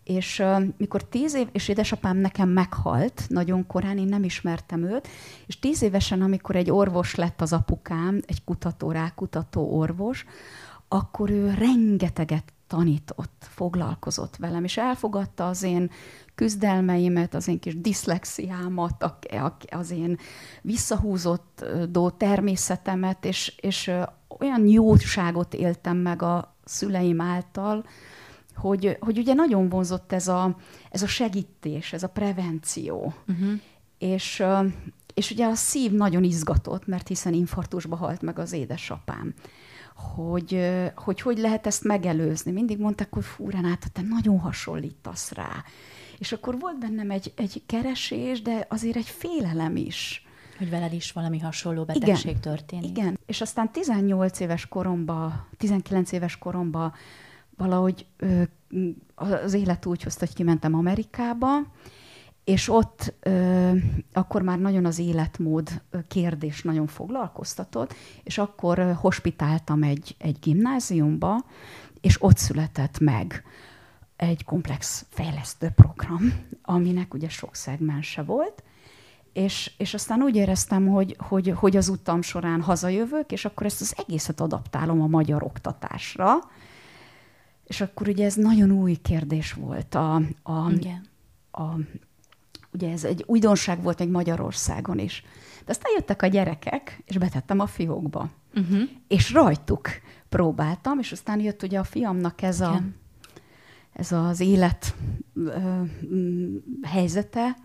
És 0.03 0.39
uh, 0.39 0.63
mikor 0.77 1.03
tíz 1.03 1.35
év, 1.35 1.47
és 1.51 1.67
édesapám 1.67 2.17
nekem 2.17 2.49
meghalt 2.49 3.23
nagyon 3.27 3.67
korán, 3.67 3.97
én 3.97 4.07
nem 4.07 4.23
ismertem 4.23 4.83
őt, 4.83 5.07
és 5.45 5.59
tíz 5.59 5.81
évesen, 5.81 6.21
amikor 6.21 6.55
egy 6.55 6.71
orvos 6.71 7.15
lett 7.15 7.41
az 7.41 7.53
apukám, 7.53 8.21
egy 8.25 8.43
kutató, 8.43 8.91
rákutató 8.91 9.77
orvos, 9.77 10.25
akkor 10.87 11.29
ő 11.29 11.53
rengeteget 11.57 12.53
tanított, 12.69 13.47
foglalkozott 13.49 14.35
velem, 14.35 14.63
és 14.63 14.77
elfogadta 14.77 15.47
az 15.47 15.63
én 15.63 15.91
küzdelmeimet, 16.35 17.33
az 17.33 17.47
én 17.47 17.59
kis 17.59 17.81
diszlexiámat, 17.81 19.15
az 19.69 19.91
én 19.91 20.17
visszahúzott 20.61 21.65
dó 21.89 22.09
természetemet, 22.09 23.25
és, 23.25 23.57
és 23.61 23.91
olyan 24.39 24.67
jóságot 24.67 25.53
éltem 25.53 25.97
meg 25.97 26.21
a 26.21 26.55
szüleim 26.63 27.21
által, 27.21 27.85
hogy, 28.55 28.97
hogy 28.99 29.17
ugye 29.17 29.33
nagyon 29.33 29.69
vonzott 29.69 30.11
ez 30.11 30.27
a, 30.27 30.55
ez 30.91 31.01
a 31.01 31.07
segítés, 31.07 31.93
ez 31.93 32.03
a 32.03 32.09
prevenció. 32.09 33.13
Uh-huh. 33.27 33.59
És, 33.97 34.43
és 35.13 35.31
ugye 35.31 35.45
a 35.45 35.55
szív 35.55 35.91
nagyon 35.91 36.23
izgatott, 36.23 36.87
mert 36.87 37.07
hiszen 37.07 37.33
infarktusba 37.33 37.95
halt 37.95 38.21
meg 38.21 38.39
az 38.39 38.53
édesapám 38.53 39.33
hogy, 39.99 40.69
hogy 40.95 41.21
hogy 41.21 41.37
lehet 41.37 41.67
ezt 41.67 41.83
megelőzni. 41.83 42.51
Mindig 42.51 42.79
mondták, 42.79 43.13
hogy 43.13 43.23
fú, 43.23 43.49
Renáta, 43.49 43.87
te 43.93 44.01
nagyon 44.01 44.39
hasonlítasz 44.39 45.31
rá. 45.31 45.63
És 46.17 46.31
akkor 46.31 46.59
volt 46.59 46.79
bennem 46.79 47.11
egy, 47.11 47.33
egy 47.35 47.61
keresés, 47.65 48.41
de 48.41 48.65
azért 48.69 48.95
egy 48.95 49.07
félelem 49.07 49.75
is. 49.75 50.23
Hogy 50.57 50.69
veled 50.69 50.93
is 50.93 51.11
valami 51.11 51.39
hasonló 51.39 51.83
betegség 51.83 52.29
igen, 52.29 52.41
történik. 52.41 52.89
Igen, 52.89 53.19
és 53.25 53.41
aztán 53.41 53.71
18 53.71 54.39
éves 54.39 54.67
koromba, 54.67 55.47
19 55.57 56.11
éves 56.11 56.37
koromba 56.37 56.93
valahogy 57.57 58.05
ö, 58.17 58.41
az 59.15 59.53
élet 59.53 59.85
úgy 59.85 60.03
hozta, 60.03 60.25
hogy 60.25 60.35
kimentem 60.35 60.73
Amerikába, 60.73 61.47
és 62.49 62.69
ott 62.69 63.13
ö, 63.19 63.71
akkor 64.13 64.41
már 64.41 64.59
nagyon 64.59 64.85
az 64.85 64.99
életmód 64.99 65.81
kérdés 66.07 66.61
nagyon 66.61 66.87
foglalkoztatott, 66.87 67.93
és 68.23 68.37
akkor 68.37 68.97
hospitáltam 68.99 69.83
egy, 69.83 70.15
egy 70.17 70.37
gimnáziumba, 70.39 71.45
és 72.01 72.23
ott 72.23 72.37
született 72.37 72.99
meg 72.99 73.43
egy 74.15 74.43
komplex 74.43 75.05
fejlesztő 75.09 75.69
program, 75.75 76.33
aminek 76.61 77.13
ugye 77.13 77.29
sok 77.29 77.55
szegmense 77.55 78.21
volt, 78.21 78.63
és, 79.33 79.71
és 79.77 79.93
aztán 79.93 80.21
úgy 80.21 80.35
éreztem, 80.35 80.87
hogy, 80.87 81.15
hogy, 81.19 81.53
hogy 81.55 81.77
az 81.77 81.89
utam 81.89 82.21
során 82.21 82.61
hazajövök, 82.61 83.31
és 83.31 83.45
akkor 83.45 83.65
ezt 83.65 83.81
az 83.81 83.95
egészet 83.97 84.41
adaptálom 84.41 85.01
a 85.01 85.07
magyar 85.07 85.43
oktatásra, 85.43 86.33
és 87.63 87.81
akkor 87.81 88.07
ugye 88.07 88.25
ez 88.25 88.35
nagyon 88.35 88.71
új 88.71 88.95
kérdés 88.95 89.53
volt 89.53 89.95
a, 89.95 90.15
a, 90.43 90.71
Igen. 90.71 91.05
a 91.51 91.67
Ugye 92.71 92.91
ez 92.91 93.03
egy 93.03 93.23
újdonság 93.27 93.83
volt 93.83 93.99
még 93.99 94.09
Magyarországon 94.09 94.99
is. 94.99 95.23
De 95.65 95.71
aztán 95.71 95.91
jöttek 95.95 96.21
a 96.21 96.27
gyerekek, 96.27 97.01
és 97.05 97.17
betettem 97.17 97.59
a 97.59 97.65
fiókba. 97.65 98.29
Uh-huh. 98.55 98.81
És 99.07 99.33
rajtuk 99.33 99.89
próbáltam, 100.29 100.99
és 100.99 101.11
aztán 101.11 101.39
jött 101.39 101.63
ugye 101.63 101.79
a 101.79 101.83
fiamnak 101.83 102.41
ez, 102.41 102.61
a, 102.61 102.81
ez 103.93 104.11
az 104.11 104.39
élet 104.39 104.95
ö, 105.33 105.81
helyzete. 106.81 107.57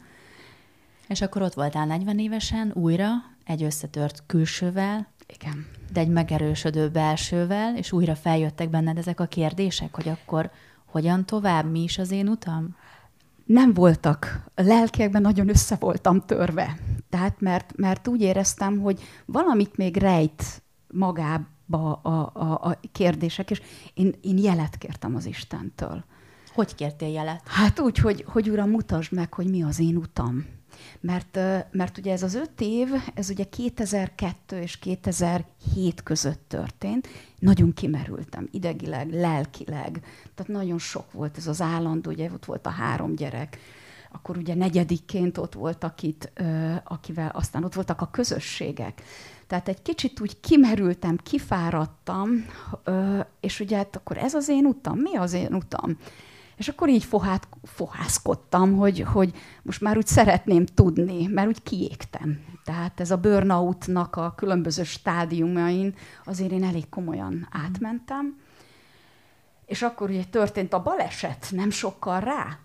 És 1.08 1.20
akkor 1.20 1.42
ott 1.42 1.54
voltál 1.54 1.86
40 1.86 2.18
évesen 2.18 2.72
újra, 2.74 3.08
egy 3.44 3.62
összetört 3.62 4.22
külsővel, 4.26 5.06
igen. 5.26 5.66
de 5.92 6.00
egy 6.00 6.08
megerősödő 6.08 6.88
belsővel, 6.88 7.76
és 7.76 7.92
újra 7.92 8.14
feljöttek 8.14 8.70
benned 8.70 8.98
ezek 8.98 9.20
a 9.20 9.26
kérdések, 9.26 9.94
hogy 9.94 10.08
akkor 10.08 10.50
hogyan 10.84 11.26
tovább, 11.26 11.70
mi 11.70 11.82
is 11.82 11.98
az 11.98 12.10
én 12.10 12.28
utam? 12.28 12.76
Nem 13.44 13.74
voltak, 13.74 14.44
a 14.54 14.62
lelkiekben 14.62 15.22
nagyon 15.22 15.48
össze 15.48 15.76
voltam 15.80 16.20
törve. 16.20 16.78
Tehát 17.10 17.40
mert, 17.40 17.76
mert 17.76 18.08
úgy 18.08 18.20
éreztem, 18.20 18.80
hogy 18.80 19.00
valamit 19.24 19.76
még 19.76 19.96
rejt 19.96 20.62
magába 20.92 21.92
a, 22.02 22.30
a, 22.34 22.52
a 22.52 22.80
kérdések, 22.92 23.50
és 23.50 23.62
én, 23.94 24.14
én 24.20 24.38
jelet 24.38 24.76
kértem 24.76 25.14
az 25.14 25.26
Istentől. 25.26 26.04
Hogy 26.54 26.74
kértél 26.74 27.08
jelet? 27.08 27.42
Hát 27.44 27.80
úgy, 27.80 27.98
hogy, 27.98 28.24
hogy 28.26 28.50
Uram, 28.50 28.70
mutasd 28.70 29.12
meg, 29.12 29.34
hogy 29.34 29.50
mi 29.50 29.62
az 29.62 29.80
én 29.80 29.96
utam. 29.96 30.46
Mert, 31.00 31.38
mert 31.70 31.98
ugye 31.98 32.12
ez 32.12 32.22
az 32.22 32.34
öt 32.34 32.60
év, 32.60 32.88
ez 33.14 33.30
ugye 33.30 33.44
2002 33.44 34.52
és 34.52 34.78
2007 34.78 36.02
között 36.02 36.44
történt. 36.48 37.08
Nagyon 37.38 37.72
kimerültem 37.72 38.48
idegileg, 38.50 39.12
lelkileg. 39.12 40.00
Tehát 40.34 40.52
nagyon 40.52 40.78
sok 40.78 41.12
volt 41.12 41.36
ez 41.36 41.46
az 41.46 41.60
állandó, 41.60 42.10
ugye 42.10 42.30
ott 42.32 42.44
volt 42.44 42.66
a 42.66 42.70
három 42.70 43.14
gyerek, 43.14 43.58
akkor 44.12 44.36
ugye 44.36 44.54
negyedikként 44.54 45.38
ott 45.38 45.54
voltak 45.54 46.02
itt, 46.02 46.32
akivel 46.84 47.28
aztán 47.28 47.64
ott 47.64 47.74
voltak 47.74 48.00
a 48.00 48.10
közösségek. 48.10 49.02
Tehát 49.46 49.68
egy 49.68 49.82
kicsit 49.82 50.20
úgy 50.20 50.40
kimerültem, 50.40 51.16
kifáradtam, 51.16 52.28
és 53.40 53.60
ugye 53.60 53.76
hát 53.76 53.96
akkor 53.96 54.16
ez 54.16 54.34
az 54.34 54.48
én 54.48 54.66
utam, 54.66 54.98
mi 54.98 55.16
az 55.16 55.32
én 55.32 55.54
utam? 55.54 55.98
És 56.56 56.68
akkor 56.68 56.88
így 56.88 57.04
fohát, 57.04 57.48
fohászkodtam, 57.62 58.76
hogy, 58.76 59.00
hogy 59.00 59.32
most 59.62 59.80
már 59.80 59.96
úgy 59.96 60.06
szeretném 60.06 60.66
tudni, 60.66 61.26
mert 61.26 61.48
úgy 61.48 61.62
kiégtem. 61.62 62.44
Tehát 62.64 63.00
ez 63.00 63.10
a 63.10 63.16
burnoutnak 63.16 64.16
a 64.16 64.34
különböző 64.36 64.82
stádiumain 64.82 65.94
azért 66.24 66.50
én 66.50 66.64
elég 66.64 66.88
komolyan 66.88 67.48
átmentem. 67.50 68.36
És 69.66 69.82
akkor 69.82 70.10
ugye 70.10 70.24
történt 70.30 70.72
a 70.72 70.82
baleset 70.82 71.46
nem 71.50 71.70
sokkal 71.70 72.20
rá, 72.20 72.58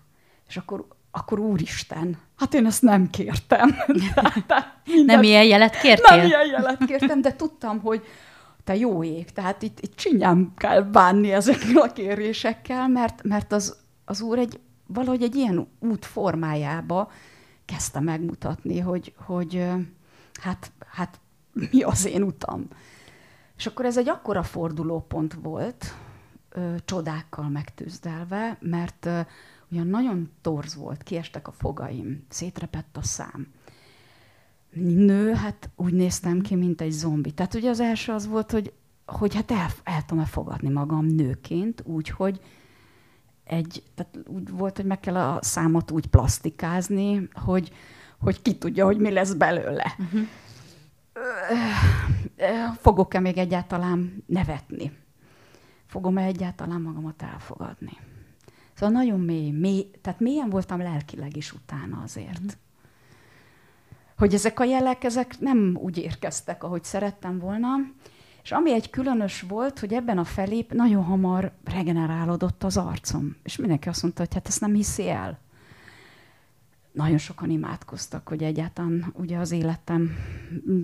és 0.48 0.56
akkor, 0.56 0.86
akkor 1.10 1.38
úristen, 1.38 2.18
hát 2.36 2.54
én 2.54 2.66
ezt 2.66 2.82
nem 2.82 3.10
kértem. 3.10 3.76
Tehát, 4.46 4.74
nem 5.06 5.22
ilyen 5.22 5.44
jelet 5.44 5.80
kértél? 5.80 6.16
Nem 6.16 6.26
ilyen 6.26 6.46
jelet 6.46 6.84
kértem, 6.84 7.20
de 7.20 7.36
tudtam, 7.36 7.80
hogy 7.80 8.04
te 8.70 8.76
jó 8.76 9.04
ég, 9.04 9.30
tehát 9.30 9.62
itt, 9.62 9.80
itt 9.80 9.94
csinyán 9.94 10.52
kell 10.56 10.82
bánni 10.82 11.32
ezekkel 11.32 11.76
a 11.76 11.92
kérésekkel, 11.92 12.88
mert, 12.88 13.22
mert 13.22 13.52
az, 13.52 13.76
az 14.04 14.20
úr 14.20 14.38
egy, 14.38 14.60
valahogy 14.86 15.22
egy 15.22 15.34
ilyen 15.34 15.68
út 15.78 16.04
formájába 16.04 17.10
kezdte 17.64 18.00
megmutatni, 18.00 18.78
hogy, 18.78 19.14
hogy 19.16 19.66
hát, 20.40 20.72
hát 20.86 21.20
mi 21.70 21.82
az 21.82 22.06
én 22.06 22.22
utam. 22.22 22.68
És 23.56 23.66
akkor 23.66 23.84
ez 23.84 23.98
egy 23.98 24.08
akkora 24.08 24.42
fordulópont 24.42 25.34
volt, 25.42 25.94
ö, 26.50 26.74
csodákkal 26.84 27.48
megtűzdelve, 27.48 28.56
mert 28.60 29.06
ö, 29.06 29.20
ugyan 29.70 29.86
nagyon 29.86 30.30
torz 30.40 30.74
volt, 30.74 31.02
kiestek 31.02 31.48
a 31.48 31.52
fogaim, 31.52 32.24
szétrepett 32.28 32.96
a 32.96 33.02
szám 33.02 33.46
nő, 34.74 35.32
hát 35.32 35.70
úgy 35.76 35.92
néztem 35.92 36.40
ki, 36.40 36.54
mint 36.54 36.80
egy 36.80 36.90
zombi. 36.90 37.30
Tehát 37.30 37.54
ugye 37.54 37.68
az 37.68 37.80
első 37.80 38.12
az 38.12 38.26
volt, 38.26 38.50
hogy, 38.50 38.72
hogy 39.06 39.34
hát 39.34 39.50
el, 39.50 39.68
el 39.84 40.04
tudom 40.04 40.24
fogadni 40.24 40.68
magam 40.68 41.06
nőként, 41.06 41.82
úgy, 41.84 42.08
hogy 42.08 42.40
egy, 43.44 43.82
tehát 43.94 44.18
úgy 44.26 44.50
volt, 44.50 44.76
hogy 44.76 44.84
meg 44.84 45.00
kell 45.00 45.16
a 45.16 45.38
számot 45.42 45.90
úgy 45.90 46.06
plastikázni, 46.06 47.28
hogy, 47.32 47.72
hogy 48.18 48.42
ki 48.42 48.58
tudja, 48.58 48.84
hogy 48.84 48.98
mi 48.98 49.10
lesz 49.10 49.32
belőle. 49.32 49.96
Uh-huh. 49.98 50.26
Fogok-e 52.80 53.20
még 53.20 53.38
egyáltalán 53.38 54.24
nevetni? 54.26 54.92
Fogom-e 55.86 56.22
egyáltalán 56.22 56.80
magamat 56.80 57.22
elfogadni? 57.22 57.96
Szóval 58.74 58.94
nagyon 58.94 59.20
mély, 59.20 59.50
mély 59.50 59.90
tehát 60.00 60.20
mélyen 60.20 60.50
voltam 60.50 60.78
lelkileg 60.78 61.36
is 61.36 61.52
utána 61.52 62.00
azért. 62.02 62.38
Uh-huh 62.38 62.58
hogy 64.20 64.34
ezek 64.34 64.60
a 64.60 64.64
jelek 64.64 65.04
ezek 65.04 65.38
nem 65.38 65.76
úgy 65.80 65.98
érkeztek, 65.98 66.64
ahogy 66.64 66.84
szerettem 66.84 67.38
volna. 67.38 67.68
És 68.42 68.52
ami 68.52 68.72
egy 68.72 68.90
különös 68.90 69.40
volt, 69.40 69.78
hogy 69.78 69.92
ebben 69.92 70.18
a 70.18 70.24
felép 70.24 70.72
nagyon 70.72 71.04
hamar 71.04 71.52
regenerálódott 71.64 72.64
az 72.64 72.76
arcom. 72.76 73.36
És 73.42 73.56
mindenki 73.56 73.88
azt 73.88 74.02
mondta, 74.02 74.22
hogy 74.22 74.34
hát 74.34 74.46
ezt 74.46 74.60
nem 74.60 74.74
hiszi 74.74 75.08
el. 75.08 75.38
Nagyon 76.92 77.18
sokan 77.18 77.50
imádkoztak, 77.50 78.28
hogy 78.28 78.42
egyáltalán 78.42 79.12
ugye 79.16 79.38
az 79.38 79.50
életem 79.50 80.16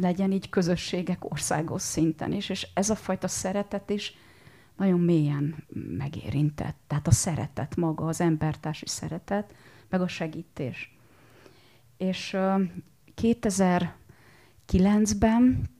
legyen 0.01 0.33
így 0.33 0.49
közösségek 0.49 1.31
országos 1.31 1.83
szinten 1.83 2.33
is, 2.33 2.49
és 2.49 2.67
ez 2.75 2.91
a 2.91 2.95
fajta 2.95 3.29
szeretet 3.29 3.91
is 3.91 4.15
nagyon 4.77 5.01
mélyen 5.01 5.65
megérintett. 5.99 6.77
Tehát 6.87 7.07
a 7.07 7.13
szeretet 7.13 7.77
maga, 7.77 8.07
az 8.07 8.21
embertársi 8.21 8.87
szeretet, 8.87 9.55
meg 9.89 10.01
a 10.01 10.09
segítés 10.09 10.97
és 11.97 12.37
2009-ben 13.23 15.71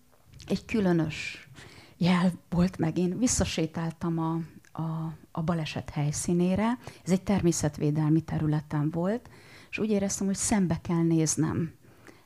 egy 0.47 0.65
különös 0.65 1.49
jel 1.97 2.33
volt 2.49 2.79
megint. 2.79 3.19
Visszasétáltam 3.19 4.19
a, 4.19 4.41
a, 4.83 5.13
a 5.31 5.43
baleset 5.43 5.91
helyszínére. 5.91 6.79
Ez 7.05 7.11
egy 7.11 7.23
természetvédelmi 7.23 8.21
területen 8.21 8.91
volt, 8.91 9.31
és 9.71 9.79
úgy 9.79 9.91
éreztem, 9.91 10.27
hogy 10.27 10.37
szembe 10.37 10.81
kell 10.81 11.03
néznem 11.03 11.73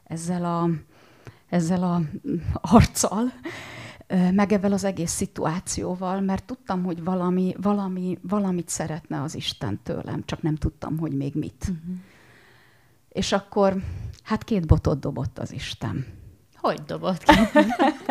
ezzel 0.04 0.44
a, 0.44 0.70
ezzel 1.48 1.82
a 1.82 2.02
arccal, 2.52 3.32
meg 4.32 4.52
ebben 4.52 4.72
az 4.72 4.84
egész 4.84 5.12
szituációval, 5.12 6.20
mert 6.20 6.44
tudtam, 6.44 6.84
hogy 6.84 7.04
valami, 7.04 7.54
valami, 7.60 8.18
valamit 8.22 8.68
szeretne 8.68 9.22
az 9.22 9.34
Isten 9.34 9.80
tőlem, 9.82 10.24
csak 10.24 10.42
nem 10.42 10.56
tudtam, 10.56 10.98
hogy 10.98 11.12
még 11.12 11.34
mit. 11.34 11.66
Uh-huh. 11.68 11.96
És 13.08 13.32
akkor, 13.32 13.82
hát 14.30 14.44
két 14.44 14.66
botot 14.66 15.00
dobott 15.00 15.38
az 15.38 15.52
Isten. 15.52 16.06
Hogy 16.56 16.82
dobott 16.82 17.22
ki? 17.22 17.34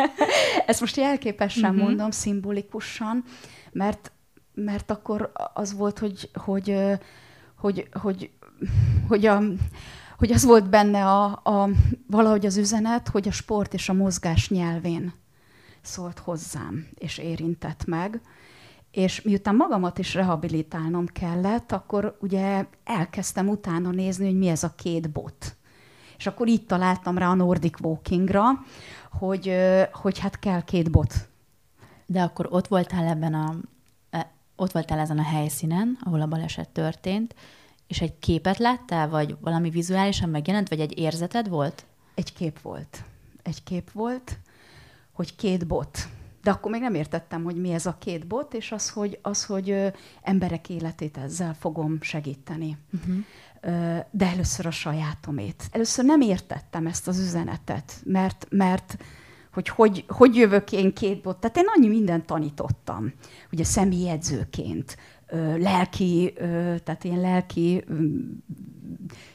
Ezt 0.66 0.80
most 0.80 0.96
jelképesen 0.96 1.70
uh-huh. 1.70 1.86
mondom, 1.86 2.10
szimbolikusan, 2.10 3.24
mert, 3.72 4.12
mert 4.54 4.90
akkor 4.90 5.32
az 5.54 5.74
volt, 5.74 5.98
hogy, 5.98 6.30
hogy, 6.34 6.76
hogy, 7.56 7.88
hogy, 7.92 8.30
hogy, 9.08 9.26
a, 9.26 9.42
hogy 10.18 10.32
az 10.32 10.44
volt 10.44 10.68
benne 10.70 11.06
a, 11.06 11.40
a, 11.44 11.68
valahogy 12.06 12.46
az 12.46 12.56
üzenet, 12.56 13.08
hogy 13.08 13.28
a 13.28 13.32
sport 13.32 13.74
és 13.74 13.88
a 13.88 13.92
mozgás 13.92 14.48
nyelvén 14.48 15.12
szólt 15.82 16.18
hozzám, 16.18 16.88
és 16.94 17.18
érintett 17.18 17.84
meg. 17.84 18.20
És 18.90 19.22
miután 19.22 19.56
magamat 19.56 19.98
is 19.98 20.14
rehabilitálnom 20.14 21.06
kellett, 21.06 21.72
akkor 21.72 22.16
ugye 22.20 22.66
elkezdtem 22.84 23.48
utána 23.48 23.90
nézni, 23.90 24.24
hogy 24.24 24.38
mi 24.38 24.48
ez 24.48 24.62
a 24.62 24.74
két 24.76 25.10
bot. 25.10 25.58
És 26.20 26.26
akkor 26.26 26.48
így 26.48 26.66
találtam 26.66 27.18
rá 27.18 27.28
a 27.28 27.34
Nordic 27.34 27.80
Walkingra, 27.80 28.44
hogy, 29.10 29.56
hogy 29.92 30.18
hát 30.18 30.38
kell 30.38 30.62
két 30.62 30.90
bot. 30.90 31.14
De 32.06 32.22
akkor 32.22 32.48
ott 32.50 32.68
voltál 32.68 33.06
ebben 33.06 33.34
a, 33.34 33.54
e, 34.10 34.30
ott 34.56 34.72
voltál 34.72 34.98
ezen 34.98 35.18
a 35.18 35.22
helyszínen, 35.22 35.98
ahol 36.00 36.20
a 36.20 36.26
baleset 36.26 36.68
történt, 36.68 37.34
és 37.86 38.00
egy 38.00 38.18
képet 38.18 38.58
láttál, 38.58 39.08
vagy 39.08 39.36
valami 39.40 39.70
vizuálisan 39.70 40.28
megjelent, 40.28 40.68
vagy 40.68 40.80
egy 40.80 40.98
érzeted 40.98 41.48
volt? 41.48 41.84
Egy 42.14 42.32
kép 42.32 42.60
volt. 42.60 43.04
Egy 43.42 43.62
kép 43.62 43.90
volt, 43.90 44.38
hogy 45.12 45.36
két 45.36 45.66
bot. 45.66 46.08
De 46.42 46.50
akkor 46.50 46.70
még 46.70 46.80
nem 46.80 46.94
értettem, 46.94 47.44
hogy 47.44 47.56
mi 47.56 47.72
ez 47.72 47.86
a 47.86 47.96
két 47.98 48.26
bot, 48.26 48.54
és 48.54 48.72
az, 48.72 48.90
hogy, 48.90 49.18
az, 49.22 49.44
hogy 49.44 49.92
emberek 50.22 50.68
életét 50.68 51.16
ezzel 51.16 51.54
fogom 51.54 51.98
segíteni. 52.00 52.76
Uh-huh. 52.92 53.16
De 54.10 54.26
először 54.26 54.66
a 54.66 54.70
sajátomét. 54.70 55.68
Először 55.70 56.04
nem 56.04 56.20
értettem 56.20 56.86
ezt 56.86 57.08
az 57.08 57.18
üzenetet, 57.18 58.00
mert, 58.04 58.46
mert 58.50 58.96
hogy, 59.52 59.68
hogy 59.68 60.04
hogy 60.08 60.34
jövök 60.34 60.72
én 60.72 60.92
két 60.92 61.22
bot. 61.22 61.38
Tehát 61.38 61.56
én 61.56 61.64
annyi 61.76 61.88
mindent 61.88 62.24
tanítottam, 62.24 63.12
ugye 63.52 63.64
személyedzőként, 63.64 64.96
lelki, 65.56 66.32
tehát 66.84 67.04
ilyen 67.04 67.20
lelki 67.20 67.84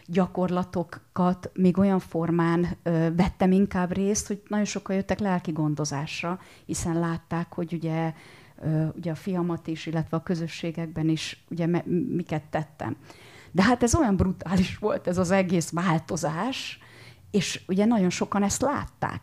gyakorlatokat 0.05 1.51
még 1.53 1.77
olyan 1.77 2.00
formán 2.00 2.77
vettem 3.15 3.51
inkább 3.51 3.91
részt, 3.91 4.27
hogy 4.27 4.41
nagyon 4.48 4.65
sokan 4.65 4.96
jöttek 4.96 5.20
lelki 5.20 5.51
gondozásra, 5.51 6.39
hiszen 6.65 7.00
látták, 7.00 7.53
hogy 7.53 7.74
ugye, 7.74 8.13
ugye 8.96 9.12
a 9.12 9.15
fiamat 9.15 9.67
is, 9.67 9.86
illetve 9.86 10.17
a 10.17 10.24
közösségekben 10.24 11.10
is 11.10 11.44
ugye 11.50 11.67
miket 12.15 12.44
tettem. 12.44 12.98
De 13.56 13.64
hát 13.64 13.84
ez 13.84 13.96
olyan 13.96 14.16
brutális 14.16 14.78
volt 14.78 15.08
ez 15.08 15.18
az 15.18 15.32
egész 15.32 15.70
változás, 15.70 16.80
és 17.32 17.62
ugye 17.68 17.86
nagyon 17.86 18.10
sokan 18.10 18.44
ezt 18.44 18.62
látták. 18.62 19.22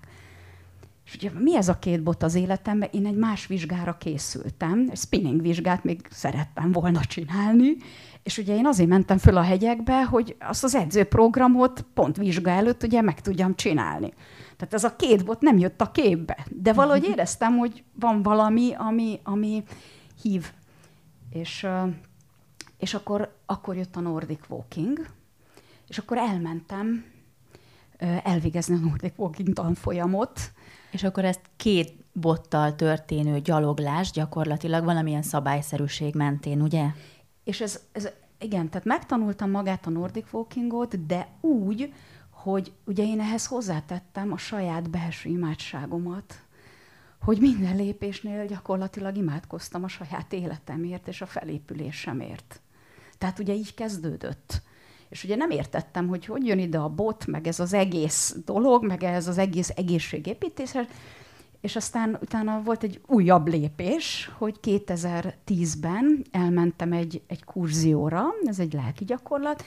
És 1.05 1.15
ugye 1.15 1.31
mi 1.39 1.57
ez 1.57 1.69
a 1.69 1.79
két 1.79 2.03
bot 2.03 2.23
az 2.23 2.35
életemben? 2.35 2.89
Én 2.93 3.07
egy 3.07 3.17
más 3.17 3.47
vizsgára 3.47 3.97
készültem, 3.97 4.87
egy 4.91 4.99
spinning 4.99 5.41
vizsgát 5.41 5.85
még 5.85 6.07
szerettem 6.11 6.73
volna 6.73 7.01
csinálni, 7.01 7.77
és 8.23 8.39
ugye 8.39 8.57
én 8.57 8.67
azért 8.67 8.89
mentem 8.89 9.19
föl 9.19 9.37
a 9.37 9.43
hegyekbe, 9.43 10.05
hogy 10.05 10.37
azt 10.41 10.65
az 10.65 10.75
edzőprogramot 10.75 11.85
pont 11.95 12.17
vizsga 12.17 12.51
előtt 12.51 12.83
ugye 12.83 13.01
meg 13.01 13.21
tudjam 13.21 13.55
csinálni. 13.55 14.13
Tehát 14.57 14.75
ez 14.75 14.85
a 14.85 14.97
két 14.97 15.25
bot 15.25 15.41
nem 15.41 15.59
jött 15.59 15.81
a 15.81 15.91
képbe, 15.91 16.47
de 16.49 16.73
valahogy 16.73 17.09
éreztem, 17.13 17.57
hogy 17.57 17.85
van 18.01 18.23
valami, 18.23 18.73
ami, 18.77 19.21
ami 19.23 19.63
hív. 20.23 20.53
És, 21.31 21.67
és 22.83 22.95
akkor, 22.95 23.35
akkor 23.47 23.77
jött 23.77 23.97
a 23.97 24.01
Nordic 24.01 24.41
Walking, 24.49 25.07
és 25.89 25.99
akkor 25.99 26.17
elmentem 26.17 27.05
elvégezni 28.23 28.75
a 28.75 28.79
Nordic 28.79 29.13
Walking 29.17 29.53
tanfolyamot, 29.53 30.41
és 30.91 31.03
akkor 31.03 31.25
ezt 31.25 31.41
két 31.57 31.95
bottal 32.13 32.75
történő 32.75 33.41
gyaloglás 33.41 34.11
gyakorlatilag 34.11 34.85
valamilyen 34.85 35.23
szabályszerűség 35.23 36.15
mentén, 36.15 36.63
ugye? 36.63 36.87
És 37.45 37.61
ez, 37.61 37.81
ez 37.93 38.09
igen, 38.39 38.69
tehát 38.69 38.87
megtanultam 38.87 39.51
magát 39.51 39.87
a 39.87 39.91
Nordic 39.91 40.33
Walkingot, 40.33 41.07
de 41.07 41.29
úgy, 41.41 41.93
hogy 42.31 42.73
ugye 42.85 43.05
én 43.05 43.21
ehhez 43.21 43.47
hozzátettem 43.47 44.33
a 44.33 44.37
saját 44.37 44.91
belső 44.91 45.29
imádságomat, 45.29 46.41
hogy 47.21 47.39
minden 47.41 47.77
lépésnél 47.77 48.47
gyakorlatilag 48.47 49.17
imádkoztam 49.17 49.85
a 49.85 49.89
saját 49.89 50.33
életemért 50.33 51.09
és 51.09 51.21
a 51.21 51.27
felépülésemért. 51.27 52.61
Tehát 53.23 53.39
ugye 53.39 53.55
így 53.55 53.75
kezdődött. 53.75 54.63
És 55.09 55.25
ugye 55.25 55.37
nem 55.37 55.51
értettem, 55.51 56.09
hogy 56.09 56.27
hogy 56.27 56.47
jön 56.47 56.59
ide 56.59 56.79
a 56.79 56.89
bot, 56.89 57.27
meg 57.27 57.47
ez 57.47 57.61
az 57.61 57.73
egész 57.73 58.37
dolog, 58.45 58.85
meg 58.85 59.03
ez 59.03 59.29
az 59.29 59.39
egész 59.39 59.69
egészségépítés, 59.77 60.73
és 61.61 61.77
aztán 61.77 62.19
utána 62.21 62.63
volt 62.63 62.83
egy 62.83 63.01
újabb 63.07 63.49
lépés, 63.49 64.31
hogy 64.39 64.59
2010-ben 64.63 66.25
elmentem 66.31 66.93
egy, 66.93 67.23
egy 67.27 67.45
kurzióra, 67.45 68.25
ez 68.45 68.59
egy 68.59 68.73
lelki 68.73 69.05
gyakorlat, 69.05 69.65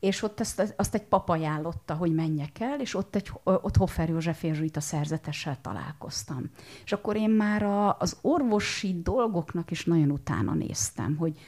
és 0.00 0.22
ott 0.22 0.40
azt, 0.40 0.74
azt 0.76 0.94
egy 0.94 1.04
papa 1.04 1.32
ajánlotta, 1.32 1.94
hogy 1.94 2.14
menjek 2.14 2.60
el, 2.60 2.80
és 2.80 2.94
ott, 2.94 3.14
egy, 3.14 3.32
ott 3.42 3.76
Hoffer 3.76 4.08
József 4.08 4.44
a 4.72 4.80
szerzetessel 4.80 5.58
találkoztam. 5.60 6.50
És 6.84 6.92
akkor 6.92 7.16
én 7.16 7.30
már 7.30 7.62
a, 7.62 7.96
az 7.98 8.16
orvosi 8.20 9.00
dolgoknak 9.02 9.70
is 9.70 9.84
nagyon 9.84 10.10
utána 10.10 10.54
néztem, 10.54 11.16
hogy, 11.16 11.38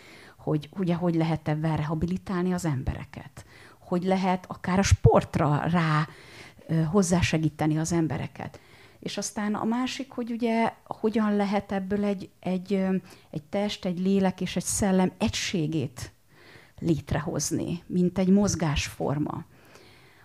hogy 0.42 0.68
ugye 0.76 0.94
hogy 0.94 1.14
lehet 1.14 1.48
ebben 1.48 1.76
rehabilitálni 1.76 2.52
az 2.52 2.64
embereket, 2.64 3.44
hogy 3.78 4.02
lehet 4.02 4.44
akár 4.48 4.78
a 4.78 4.82
sportra 4.82 5.62
rá 5.66 6.08
hozzásegíteni 6.90 7.78
az 7.78 7.92
embereket. 7.92 8.60
És 8.98 9.16
aztán 9.16 9.54
a 9.54 9.64
másik, 9.64 10.10
hogy 10.10 10.30
ugye 10.30 10.72
hogyan 10.84 11.36
lehet 11.36 11.72
ebből 11.72 12.04
egy, 12.04 12.30
egy, 12.40 12.72
egy 13.30 13.42
test, 13.42 13.84
egy 13.84 13.98
lélek 13.98 14.40
és 14.40 14.56
egy 14.56 14.64
szellem 14.64 15.12
egységét 15.18 16.12
létrehozni, 16.78 17.82
mint 17.86 18.18
egy 18.18 18.28
mozgásforma. 18.28 19.44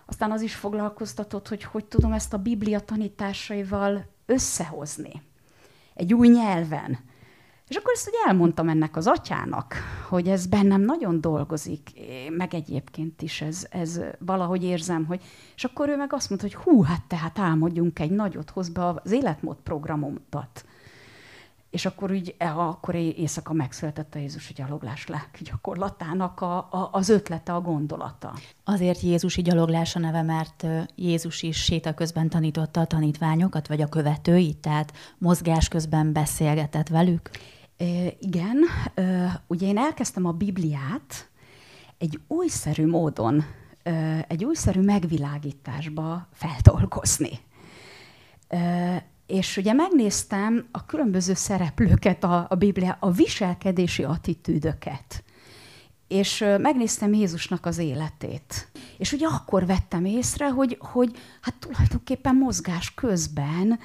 Aztán 0.06 0.30
az 0.30 0.40
is 0.40 0.54
foglalkoztatott, 0.54 1.48
hogy 1.48 1.64
hogy 1.64 1.84
tudom 1.84 2.12
ezt 2.12 2.32
a 2.32 2.38
Biblia 2.38 2.80
tanításaival 2.80 4.06
összehozni. 4.26 5.22
Egy 5.94 6.14
új 6.14 6.28
nyelven, 6.28 6.98
és 7.68 7.76
akkor 7.76 7.92
ezt 7.92 8.08
ugye 8.08 8.18
elmondtam 8.26 8.68
ennek 8.68 8.96
az 8.96 9.06
atyának, 9.06 9.74
hogy 10.08 10.28
ez 10.28 10.46
bennem 10.46 10.80
nagyon 10.80 11.20
dolgozik, 11.20 11.90
meg 12.30 12.54
egyébként 12.54 13.22
is 13.22 13.40
ez, 13.40 13.66
ez 13.70 14.00
valahogy 14.18 14.64
érzem, 14.64 15.04
hogy... 15.04 15.22
És 15.56 15.64
akkor 15.64 15.88
ő 15.88 15.96
meg 15.96 16.12
azt 16.12 16.28
mondta, 16.28 16.46
hogy 16.46 16.56
hú, 16.56 16.82
hát 16.82 17.02
tehát 17.04 17.38
álmodjunk 17.38 17.98
egy 17.98 18.10
nagyot, 18.10 18.50
hoz 18.50 18.68
be 18.68 18.86
az 18.86 19.10
életmód 19.10 19.56
programomat. 19.62 20.64
És 21.70 21.86
akkor 21.86 22.10
úgy, 22.10 22.34
e, 22.38 22.54
akkor 22.56 22.94
éjszaka 22.94 23.52
megszületett 23.52 24.14
a 24.14 24.18
Jézusi 24.18 24.52
gyaloglás 24.52 25.06
lelki 25.06 25.42
gyakorlatának 25.44 26.40
a, 26.40 26.56
a, 26.56 26.88
az 26.92 27.08
ötlete, 27.08 27.54
a 27.54 27.60
gondolata. 27.60 28.34
Azért 28.64 29.00
Jézusi 29.00 29.42
gyaloglás 29.42 29.96
a 29.96 29.98
neve, 29.98 30.22
mert 30.22 30.66
Jézus 30.94 31.42
is 31.42 31.64
séta 31.64 31.94
közben 31.94 32.28
tanította 32.28 32.80
a 32.80 32.86
tanítványokat, 32.86 33.68
vagy 33.68 33.80
a 33.80 33.88
követőit, 33.88 34.56
tehát 34.56 34.92
mozgás 35.18 35.68
közben 35.68 36.12
beszélgetett 36.12 36.88
velük? 36.88 37.30
Igen, 38.18 38.56
ugye 39.46 39.66
én 39.66 39.78
elkezdtem 39.78 40.26
a 40.26 40.32
Bibliát 40.32 41.28
egy 41.98 42.20
újszerű 42.26 42.86
módon, 42.86 43.44
egy 44.28 44.44
újszerű 44.44 44.80
megvilágításba 44.80 46.28
feldolgozni. 46.32 47.40
És 49.26 49.56
ugye 49.56 49.72
megnéztem 49.72 50.68
a 50.70 50.86
különböző 50.86 51.34
szereplőket 51.34 52.24
a, 52.24 52.46
a 52.48 52.54
Biblia, 52.54 52.96
a 53.00 53.10
viselkedési 53.10 54.04
attitűdöket. 54.04 55.24
És 56.08 56.44
megnéztem 56.58 57.14
Jézusnak 57.14 57.66
az 57.66 57.78
életét. 57.78 58.68
És 58.98 59.12
ugye 59.12 59.26
akkor 59.26 59.66
vettem 59.66 60.04
észre, 60.04 60.50
hogy, 60.50 60.76
hogy 60.80 61.16
hát 61.40 61.54
tulajdonképpen 61.54 62.36
mozgás 62.36 62.94
közben 62.94 63.78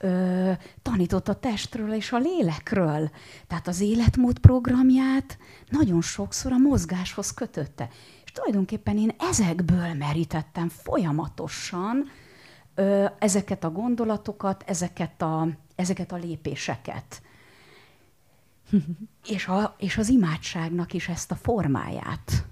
ö, 0.00 0.52
tanított 0.82 1.28
a 1.28 1.38
testről 1.38 1.92
és 1.92 2.12
a 2.12 2.18
lélekről. 2.18 3.10
Tehát 3.46 3.68
az 3.68 3.80
életmód 3.80 4.38
programját 4.38 5.38
nagyon 5.68 6.00
sokszor 6.00 6.52
a 6.52 6.58
mozgáshoz 6.58 7.34
kötötte. 7.34 7.88
És 8.24 8.32
tulajdonképpen 8.32 8.98
én 8.98 9.14
ezekből 9.18 9.94
merítettem 9.94 10.68
folyamatosan 10.68 12.10
ö, 12.74 13.06
ezeket 13.18 13.64
a 13.64 13.70
gondolatokat, 13.70 14.64
ezeket 14.66 15.22
a, 15.22 15.48
ezeket 15.74 16.12
a 16.12 16.16
lépéseket. 16.16 17.22
és, 19.34 19.46
a, 19.46 19.74
és 19.78 19.98
az 19.98 20.08
imádságnak 20.08 20.92
is 20.92 21.08
ezt 21.08 21.30
a 21.30 21.34
formáját 21.34 22.44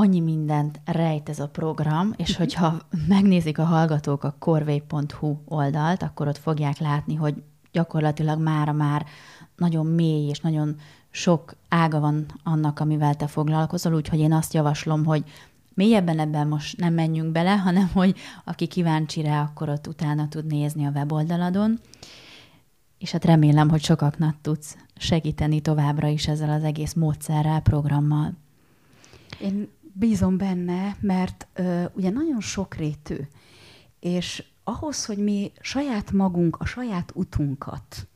annyi 0.00 0.20
mindent 0.20 0.80
rejt 0.84 1.28
ez 1.28 1.38
a 1.38 1.48
program, 1.48 2.12
és 2.16 2.36
hogyha 2.36 2.78
megnézik 3.08 3.58
a 3.58 3.64
hallgatók 3.64 4.24
a 4.24 4.34
korvei.hu 4.38 5.36
oldalt, 5.44 6.02
akkor 6.02 6.28
ott 6.28 6.38
fogják 6.38 6.78
látni, 6.78 7.14
hogy 7.14 7.42
gyakorlatilag 7.72 8.42
mára 8.42 8.72
már 8.72 9.06
nagyon 9.56 9.86
mély 9.86 10.28
és 10.28 10.40
nagyon 10.40 10.76
sok 11.10 11.54
ága 11.68 12.00
van 12.00 12.26
annak, 12.42 12.80
amivel 12.80 13.14
te 13.14 13.26
foglalkozol, 13.26 13.94
úgyhogy 13.94 14.18
én 14.18 14.32
azt 14.32 14.54
javaslom, 14.54 15.04
hogy 15.04 15.24
mélyebben 15.74 16.18
ebben 16.18 16.46
most 16.46 16.76
nem 16.76 16.94
menjünk 16.94 17.32
bele, 17.32 17.56
hanem 17.56 17.90
hogy 17.92 18.16
aki 18.44 18.66
kíváncsi 18.66 19.22
rá, 19.22 19.42
akkor 19.42 19.68
ott 19.68 19.86
utána 19.86 20.28
tud 20.28 20.46
nézni 20.46 20.86
a 20.86 20.90
weboldaladon. 20.90 21.80
És 22.98 23.10
hát 23.10 23.24
remélem, 23.24 23.68
hogy 23.68 23.82
sokaknak 23.82 24.36
tudsz 24.40 24.76
segíteni 24.96 25.60
továbbra 25.60 26.08
is 26.08 26.28
ezzel 26.28 26.50
az 26.50 26.64
egész 26.64 26.92
módszerrel, 26.92 27.60
programmal. 27.60 28.32
Én 29.40 29.68
bízom 29.92 30.36
benne, 30.36 30.96
mert 31.00 31.46
ö, 31.54 31.84
ugye 31.92 32.10
nagyon 32.10 32.40
sokrétű, 32.40 33.16
és 34.00 34.44
ahhoz, 34.64 35.04
hogy 35.04 35.18
mi 35.18 35.52
saját 35.60 36.12
magunk, 36.12 36.56
a 36.56 36.64
saját 36.64 37.12
utunkat, 37.14 38.08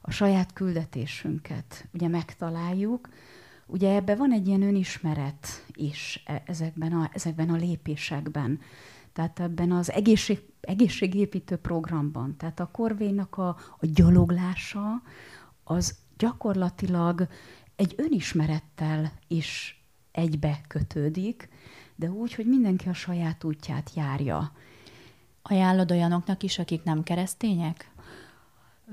a 0.00 0.10
saját 0.10 0.52
küldetésünket 0.52 1.88
ugye 1.92 2.08
megtaláljuk, 2.08 3.08
ugye 3.66 3.94
ebben 3.94 4.16
van 4.16 4.32
egy 4.32 4.46
ilyen 4.46 4.62
önismeret 4.62 5.66
is 5.72 6.22
e, 6.26 6.42
ezekben 6.46 6.92
a, 6.92 7.10
ezekben 7.12 7.50
a 7.50 7.56
lépésekben. 7.56 8.60
Tehát 9.12 9.40
ebben 9.40 9.72
az 9.72 9.90
egészség, 9.90 10.42
egészségépítő 10.60 11.56
programban, 11.56 12.36
tehát 12.36 12.60
a 12.60 12.70
korvénak 12.72 13.38
a, 13.38 13.48
a 13.78 13.86
gyaloglása, 13.86 15.02
az 15.64 15.98
gyakorlatilag 16.18 17.28
egy 17.76 17.94
önismerettel 17.96 19.12
is 19.28 19.79
egybe 20.12 20.60
kötődik, 20.68 21.48
de 21.96 22.10
úgy, 22.10 22.34
hogy 22.34 22.46
mindenki 22.46 22.88
a 22.88 22.92
saját 22.92 23.44
útját 23.44 23.90
járja. 23.94 24.52
Ajánlod 25.42 25.90
olyanoknak 25.90 26.42
is, 26.42 26.58
akik 26.58 26.82
nem 26.82 27.02
keresztények? 27.02 27.90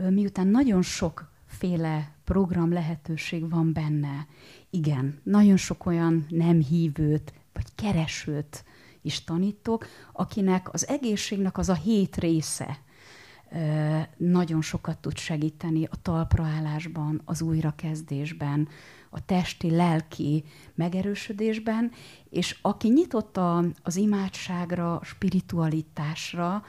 Miután 0.09 0.47
nagyon 0.47 0.81
sokféle 0.81 2.11
program 2.23 2.71
lehetőség 2.71 3.49
van 3.49 3.73
benne, 3.73 4.27
igen, 4.69 5.19
nagyon 5.23 5.57
sok 5.57 5.85
olyan 5.85 6.25
nem 6.29 6.61
hívőt, 6.61 7.33
vagy 7.53 7.75
keresőt 7.75 8.63
is 9.01 9.23
tanítok, 9.23 9.87
akinek 10.11 10.73
az 10.73 10.87
egészségnek 10.87 11.57
az 11.57 11.69
a 11.69 11.73
hét 11.73 12.15
része, 12.15 12.79
nagyon 14.17 14.61
sokat 14.61 14.97
tud 14.97 15.17
segíteni 15.17 15.85
a 15.85 16.01
talpraállásban, 16.01 17.21
az 17.25 17.41
újrakezdésben, 17.41 18.67
a 19.09 19.25
testi, 19.25 19.75
lelki 19.75 20.43
megerősödésben, 20.75 21.91
és 22.29 22.59
aki 22.61 22.87
nyitott 22.87 23.37
a, 23.37 23.63
az 23.83 23.95
imádságra, 23.95 24.99
spiritualitásra, 25.03 26.63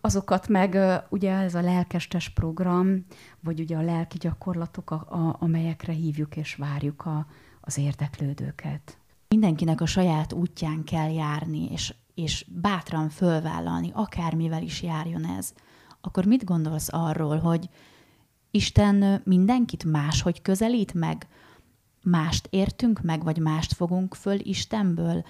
azokat 0.00 0.48
meg 0.48 0.78
ugye 1.08 1.32
ez 1.32 1.54
a 1.54 1.60
lelkestes 1.60 2.28
program, 2.28 3.04
vagy 3.40 3.60
ugye 3.60 3.76
a 3.76 3.82
lelki 3.82 4.18
gyakorlatok, 4.18 4.90
a, 4.90 4.94
a, 4.94 5.36
amelyekre 5.38 5.92
hívjuk 5.92 6.36
és 6.36 6.54
várjuk 6.54 7.06
a, 7.06 7.26
az 7.60 7.78
érdeklődőket. 7.78 8.98
Mindenkinek 9.28 9.80
a 9.80 9.86
saját 9.86 10.32
útján 10.32 10.84
kell 10.84 11.12
járni, 11.12 11.68
és, 11.70 11.94
és 12.14 12.46
bátran 12.48 13.08
fölvállalni, 13.08 13.90
akármivel 13.94 14.62
is 14.62 14.82
járjon 14.82 15.26
ez. 15.26 15.52
Akkor 16.00 16.24
mit 16.24 16.44
gondolsz 16.44 16.92
arról, 16.92 17.38
hogy 17.38 17.68
Isten 18.50 19.20
mindenkit 19.24 19.84
máshogy 19.84 20.42
közelít 20.42 20.94
meg, 20.94 21.26
mást 22.06 22.46
értünk 22.50 23.00
meg, 23.00 23.24
vagy 23.24 23.38
mást 23.38 23.72
fogunk 23.72 24.14
föl 24.14 24.38
Istenből, 24.40 25.24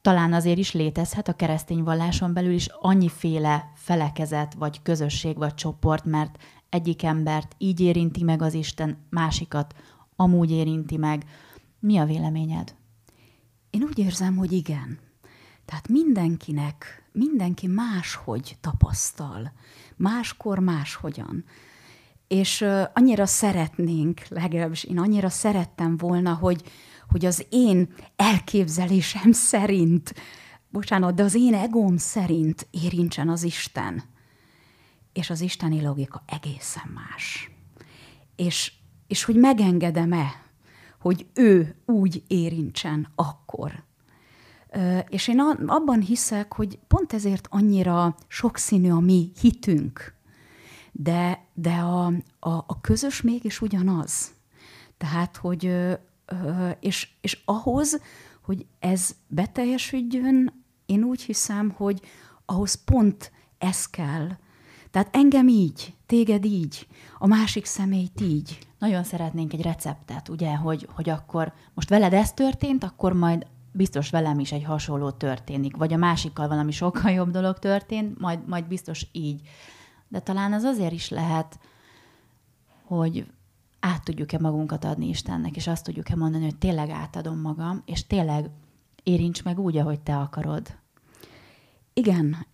talán 0.00 0.32
azért 0.32 0.58
is 0.58 0.72
létezhet 0.72 1.28
a 1.28 1.32
keresztény 1.32 1.82
valláson 1.82 2.32
belül 2.32 2.52
is 2.52 2.68
annyiféle 2.80 3.72
felekezet, 3.74 4.54
vagy 4.54 4.82
közösség, 4.82 5.36
vagy 5.36 5.54
csoport, 5.54 6.04
mert 6.04 6.42
egyik 6.68 7.02
embert 7.02 7.54
így 7.58 7.80
érinti 7.80 8.22
meg 8.22 8.42
az 8.42 8.54
Isten, 8.54 8.98
másikat 9.10 9.74
amúgy 10.16 10.50
érinti 10.50 10.96
meg. 10.96 11.24
Mi 11.78 11.98
a 11.98 12.04
véleményed? 12.04 12.74
Én 13.70 13.82
úgy 13.82 13.98
érzem, 13.98 14.36
hogy 14.36 14.52
igen. 14.52 14.98
Tehát 15.64 15.88
mindenkinek, 15.88 17.08
mindenki 17.12 17.66
máshogy 17.66 18.56
tapasztal, 18.60 19.52
máskor 19.96 20.58
máshogyan 20.58 21.44
és 22.32 22.64
annyira 22.92 23.26
szeretnénk, 23.26 24.20
legalábbis 24.28 24.84
én 24.84 24.98
annyira 24.98 25.28
szerettem 25.28 25.96
volna, 25.96 26.34
hogy, 26.34 26.62
hogy 27.08 27.24
az 27.24 27.46
én 27.50 27.94
elképzelésem 28.16 29.32
szerint, 29.32 30.14
bocsánat, 30.68 31.14
de 31.14 31.22
az 31.22 31.34
én 31.34 31.54
egóm 31.54 31.96
szerint 31.96 32.66
érintsen 32.70 33.28
az 33.28 33.42
Isten. 33.42 34.02
És 35.12 35.30
az 35.30 35.40
isteni 35.40 35.82
logika 35.82 36.22
egészen 36.26 36.90
más. 36.94 37.50
És, 38.36 38.72
és 39.06 39.24
hogy 39.24 39.36
megengedem-e, 39.36 40.42
hogy 41.00 41.26
ő 41.34 41.76
úgy 41.86 42.22
érintsen 42.26 43.08
akkor. 43.14 43.84
És 45.08 45.28
én 45.28 45.40
abban 45.66 46.00
hiszek, 46.00 46.54
hogy 46.54 46.78
pont 46.88 47.12
ezért 47.12 47.46
annyira 47.50 48.16
sokszínű 48.28 48.90
a 48.90 49.00
mi 49.00 49.32
hitünk, 49.40 50.21
de, 50.92 51.44
de 51.54 51.74
a, 51.74 52.06
a, 52.38 52.50
a 52.50 52.80
közös 52.80 53.22
mégis 53.22 53.60
ugyanaz. 53.60 54.32
Tehát, 54.98 55.36
hogy 55.36 55.74
és, 56.80 57.08
és 57.20 57.42
ahhoz, 57.44 58.00
hogy 58.42 58.66
ez 58.78 59.14
beteljesüljön, 59.26 60.64
én 60.86 61.02
úgy 61.02 61.22
hiszem, 61.22 61.70
hogy 61.70 62.00
ahhoz 62.46 62.74
pont 62.74 63.32
ez 63.58 63.86
kell. 63.86 64.28
Tehát 64.90 65.16
engem 65.16 65.48
így, 65.48 65.94
téged 66.06 66.44
így, 66.44 66.86
a 67.18 67.26
másik 67.26 67.64
személyt 67.64 68.20
így. 68.20 68.58
Nagyon 68.78 69.04
szeretnénk 69.04 69.52
egy 69.52 69.62
receptet, 69.62 70.28
ugye, 70.28 70.54
hogy, 70.54 70.88
hogy 70.94 71.08
akkor 71.08 71.52
most 71.74 71.88
veled 71.88 72.12
ez 72.12 72.32
történt, 72.32 72.84
akkor 72.84 73.12
majd 73.12 73.46
biztos 73.72 74.10
velem 74.10 74.38
is 74.38 74.52
egy 74.52 74.64
hasonló 74.64 75.10
történik, 75.10 75.76
vagy 75.76 75.92
a 75.92 75.96
másikkal 75.96 76.48
valami 76.48 76.72
sokkal 76.72 77.10
jobb 77.10 77.30
dolog 77.30 77.58
történt, 77.58 78.18
majd, 78.18 78.48
majd 78.48 78.64
biztos 78.64 79.06
így 79.12 79.40
de 80.12 80.20
talán 80.20 80.52
az 80.52 80.62
azért 80.62 80.92
is 80.92 81.08
lehet, 81.08 81.58
hogy 82.84 83.26
át 83.80 84.04
tudjuk-e 84.04 84.38
magunkat 84.38 84.84
adni 84.84 85.08
Istennek, 85.08 85.56
és 85.56 85.66
azt 85.66 85.84
tudjuk-e 85.84 86.16
mondani, 86.16 86.44
hogy 86.44 86.58
tényleg 86.58 86.90
átadom 86.90 87.40
magam, 87.40 87.82
és 87.84 88.06
tényleg 88.06 88.50
érints 89.02 89.44
meg 89.44 89.58
úgy, 89.58 89.76
ahogy 89.76 90.00
te 90.00 90.16
akarod. 90.16 90.76
Igen, 91.92 92.46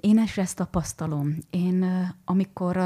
én 0.00 0.18
is 0.18 0.38
ezt 0.38 0.56
tapasztalom. 0.56 1.36
Én 1.50 2.08
amikor 2.24 2.76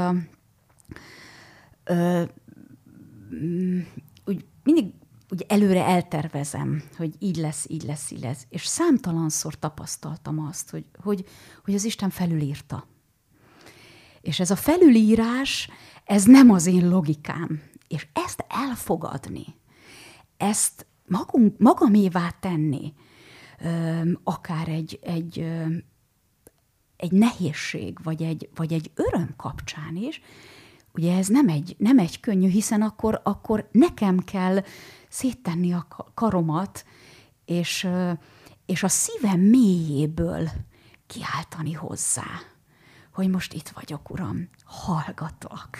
úgy 4.25 4.45
mindig 4.63 4.93
úgy 5.29 5.45
előre 5.47 5.85
eltervezem, 5.85 6.83
hogy 6.97 7.15
így 7.19 7.35
lesz, 7.35 7.65
így 7.69 7.83
lesz, 7.83 8.11
így 8.11 8.21
lesz. 8.21 8.45
És 8.49 8.65
számtalanszor 8.65 9.59
tapasztaltam 9.59 10.39
azt, 10.39 10.69
hogy, 10.69 10.85
hogy, 11.03 11.25
hogy 11.63 11.73
az 11.73 11.83
Isten 11.83 12.09
felülírta 12.09 12.87
és 14.27 14.39
ez 14.39 14.51
a 14.51 14.55
felülírás, 14.55 15.69
ez 16.03 16.23
nem 16.23 16.51
az 16.51 16.65
én 16.65 16.89
logikám. 16.89 17.61
És 17.87 18.07
ezt 18.13 18.45
elfogadni, 18.47 19.45
ezt 20.37 20.85
magunk, 21.05 21.57
magamévá 21.57 22.29
tenni, 22.39 22.93
akár 24.23 24.67
egy, 24.67 24.99
egy, 25.01 25.47
egy 26.97 27.11
nehézség, 27.11 27.97
vagy 28.03 28.23
egy, 28.23 28.49
vagy 28.55 28.73
egy 28.73 28.91
öröm 28.95 29.33
kapcsán 29.37 29.95
is, 29.95 30.21
ugye 30.93 31.17
ez 31.17 31.27
nem 31.27 31.47
egy, 31.47 31.75
nem 31.77 31.99
egy 31.99 32.19
könnyű, 32.19 32.49
hiszen 32.49 32.81
akkor, 32.81 33.21
akkor 33.23 33.69
nekem 33.71 34.19
kell 34.19 34.63
széttenni 35.09 35.73
a 35.73 35.87
karomat, 36.13 36.85
és, 37.45 37.87
és 38.65 38.83
a 38.83 38.87
szívem 38.87 39.39
mélyéből 39.39 40.49
kiáltani 41.05 41.73
hozzá 41.73 42.55
hogy 43.17 43.29
most 43.29 43.53
itt 43.53 43.69
vagyok, 43.69 44.09
Uram, 44.09 44.49
hallgatlak, 44.63 45.77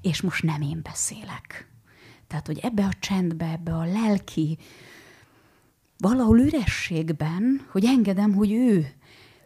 és 0.00 0.20
most 0.20 0.42
nem 0.42 0.60
én 0.62 0.80
beszélek. 0.82 1.68
Tehát, 2.26 2.46
hogy 2.46 2.58
ebbe 2.58 2.84
a 2.84 2.92
csendbe, 3.00 3.46
ebbe 3.50 3.74
a 3.74 3.84
lelki, 3.84 4.58
valahol 5.98 6.38
ürességben, 6.38 7.66
hogy 7.70 7.84
engedem, 7.84 8.32
hogy 8.32 8.52
ő, 8.52 8.94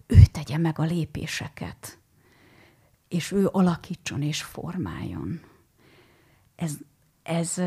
ő 0.07 0.23
tegye 0.33 0.59
meg 0.59 0.79
a 0.79 0.83
lépéseket, 0.83 1.99
és 3.09 3.33
ő 3.33 3.49
alakítson 3.53 4.23
és 4.23 4.43
formáljon. 4.43 5.41
Ez, 6.57 6.77
ez, 7.23 7.59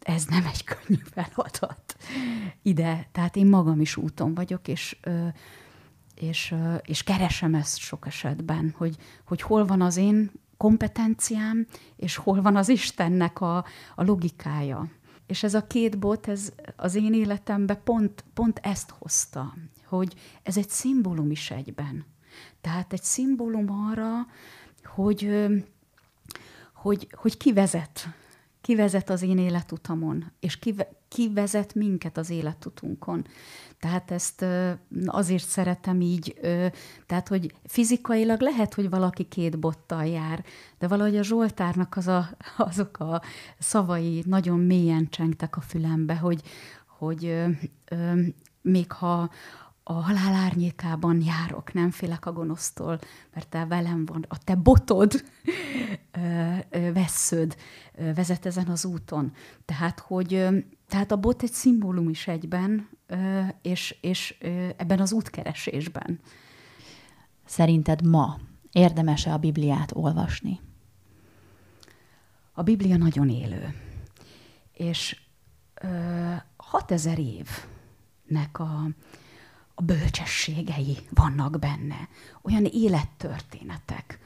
ez 0.00 0.24
nem 0.24 0.46
egy 0.46 0.64
könnyű 0.64 1.00
feladat 1.12 1.96
ide. 2.62 3.08
Tehát 3.12 3.36
én 3.36 3.46
magam 3.46 3.80
is 3.80 3.96
úton 3.96 4.34
vagyok, 4.34 4.68
és, 4.68 4.98
és, 6.20 6.54
és 6.82 7.02
keresem 7.02 7.54
ezt 7.54 7.78
sok 7.78 8.06
esetben, 8.06 8.74
hogy, 8.76 8.96
hogy 9.24 9.42
hol 9.42 9.66
van 9.66 9.80
az 9.80 9.96
én 9.96 10.30
kompetenciám, 10.56 11.66
és 11.96 12.16
hol 12.16 12.42
van 12.42 12.56
az 12.56 12.68
Istennek 12.68 13.40
a, 13.40 13.56
a 13.94 14.04
logikája. 14.04 14.90
És 15.26 15.42
ez 15.42 15.54
a 15.54 15.66
két 15.66 15.98
bot, 15.98 16.28
ez 16.28 16.52
az 16.76 16.94
én 16.94 17.14
életembe 17.14 17.74
pont, 17.74 18.24
pont 18.34 18.60
ezt 18.62 18.94
hozta, 18.98 19.54
hogy 19.84 20.14
ez 20.42 20.56
egy 20.56 20.68
szimbólum 20.68 21.30
is 21.30 21.50
egyben. 21.50 22.04
Tehát 22.60 22.92
egy 22.92 23.02
szimbólum 23.02 23.70
arra, 23.70 24.26
hogy, 24.84 25.46
hogy, 26.72 27.08
hogy 27.12 27.36
ki 27.36 27.52
vezet, 27.52 28.08
ki 28.68 28.74
vezet 28.74 29.10
az 29.10 29.22
én 29.22 29.38
életutamon, 29.38 30.32
és 30.40 30.58
ki, 30.58 30.74
ki 31.08 31.30
vezet 31.34 31.74
minket 31.74 32.16
az 32.16 32.30
életutunkon. 32.30 33.26
Tehát 33.80 34.10
ezt 34.10 34.44
azért 35.06 35.44
szeretem 35.44 36.00
így, 36.00 36.40
tehát 37.06 37.28
hogy 37.28 37.54
fizikailag 37.64 38.40
lehet, 38.40 38.74
hogy 38.74 38.90
valaki 38.90 39.24
két 39.24 39.58
bottal 39.58 40.04
jár, 40.06 40.44
de 40.78 40.88
valahogy 40.88 41.16
a 41.16 41.22
Zsoltárnak 41.22 41.96
az 41.96 42.06
a, 42.06 42.28
azok 42.56 42.98
a 42.98 43.22
szavai 43.58 44.22
nagyon 44.26 44.58
mélyen 44.58 45.08
csengtek 45.08 45.56
a 45.56 45.60
fülembe, 45.60 46.16
hogy, 46.16 46.42
hogy 46.98 47.44
még 48.62 48.92
ha 48.92 49.30
a 49.82 49.92
halál 49.92 50.34
árnyékában 50.34 51.22
járok, 51.22 51.72
nem 51.72 51.90
félek 51.90 52.26
a 52.26 52.32
gonosztól, 52.32 52.98
mert 53.34 53.48
te 53.48 53.66
velem 53.66 54.04
van, 54.04 54.24
a 54.28 54.38
te 54.44 54.54
botod 54.54 55.24
vessződ 56.70 57.56
vezet 58.14 58.46
ezen 58.46 58.66
az 58.66 58.84
úton. 58.84 59.32
Tehát, 59.64 60.00
hogy 60.00 60.46
tehát 60.88 61.12
a 61.12 61.16
bot 61.16 61.42
egy 61.42 61.52
szimbólum 61.52 62.08
is 62.08 62.26
egyben, 62.26 62.88
és, 63.62 63.96
és 64.00 64.38
ebben 64.76 65.00
az 65.00 65.12
útkeresésben. 65.12 66.20
Szerinted 67.44 68.06
ma 68.06 68.38
érdemes-e 68.72 69.32
a 69.32 69.38
Bibliát 69.38 69.90
olvasni? 69.94 70.60
A 72.52 72.62
Biblia 72.62 72.96
nagyon 72.96 73.28
élő, 73.28 73.74
és 74.72 75.20
6000 76.56 77.18
évnek 77.18 78.58
a, 78.58 78.88
a 79.74 79.82
bölcsességei 79.82 80.96
vannak 81.10 81.58
benne, 81.58 82.08
olyan 82.42 82.64
élettörténetek, 82.64 84.18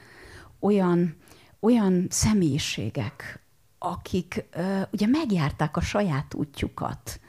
olyan, 0.59 1.15
olyan 1.63 2.07
személyiségek, 2.09 3.39
akik 3.77 4.45
ö, 4.51 4.81
ugye 4.91 5.07
megjárták 5.07 5.77
a 5.77 5.81
saját 5.81 6.33
útjukat, 6.33 7.19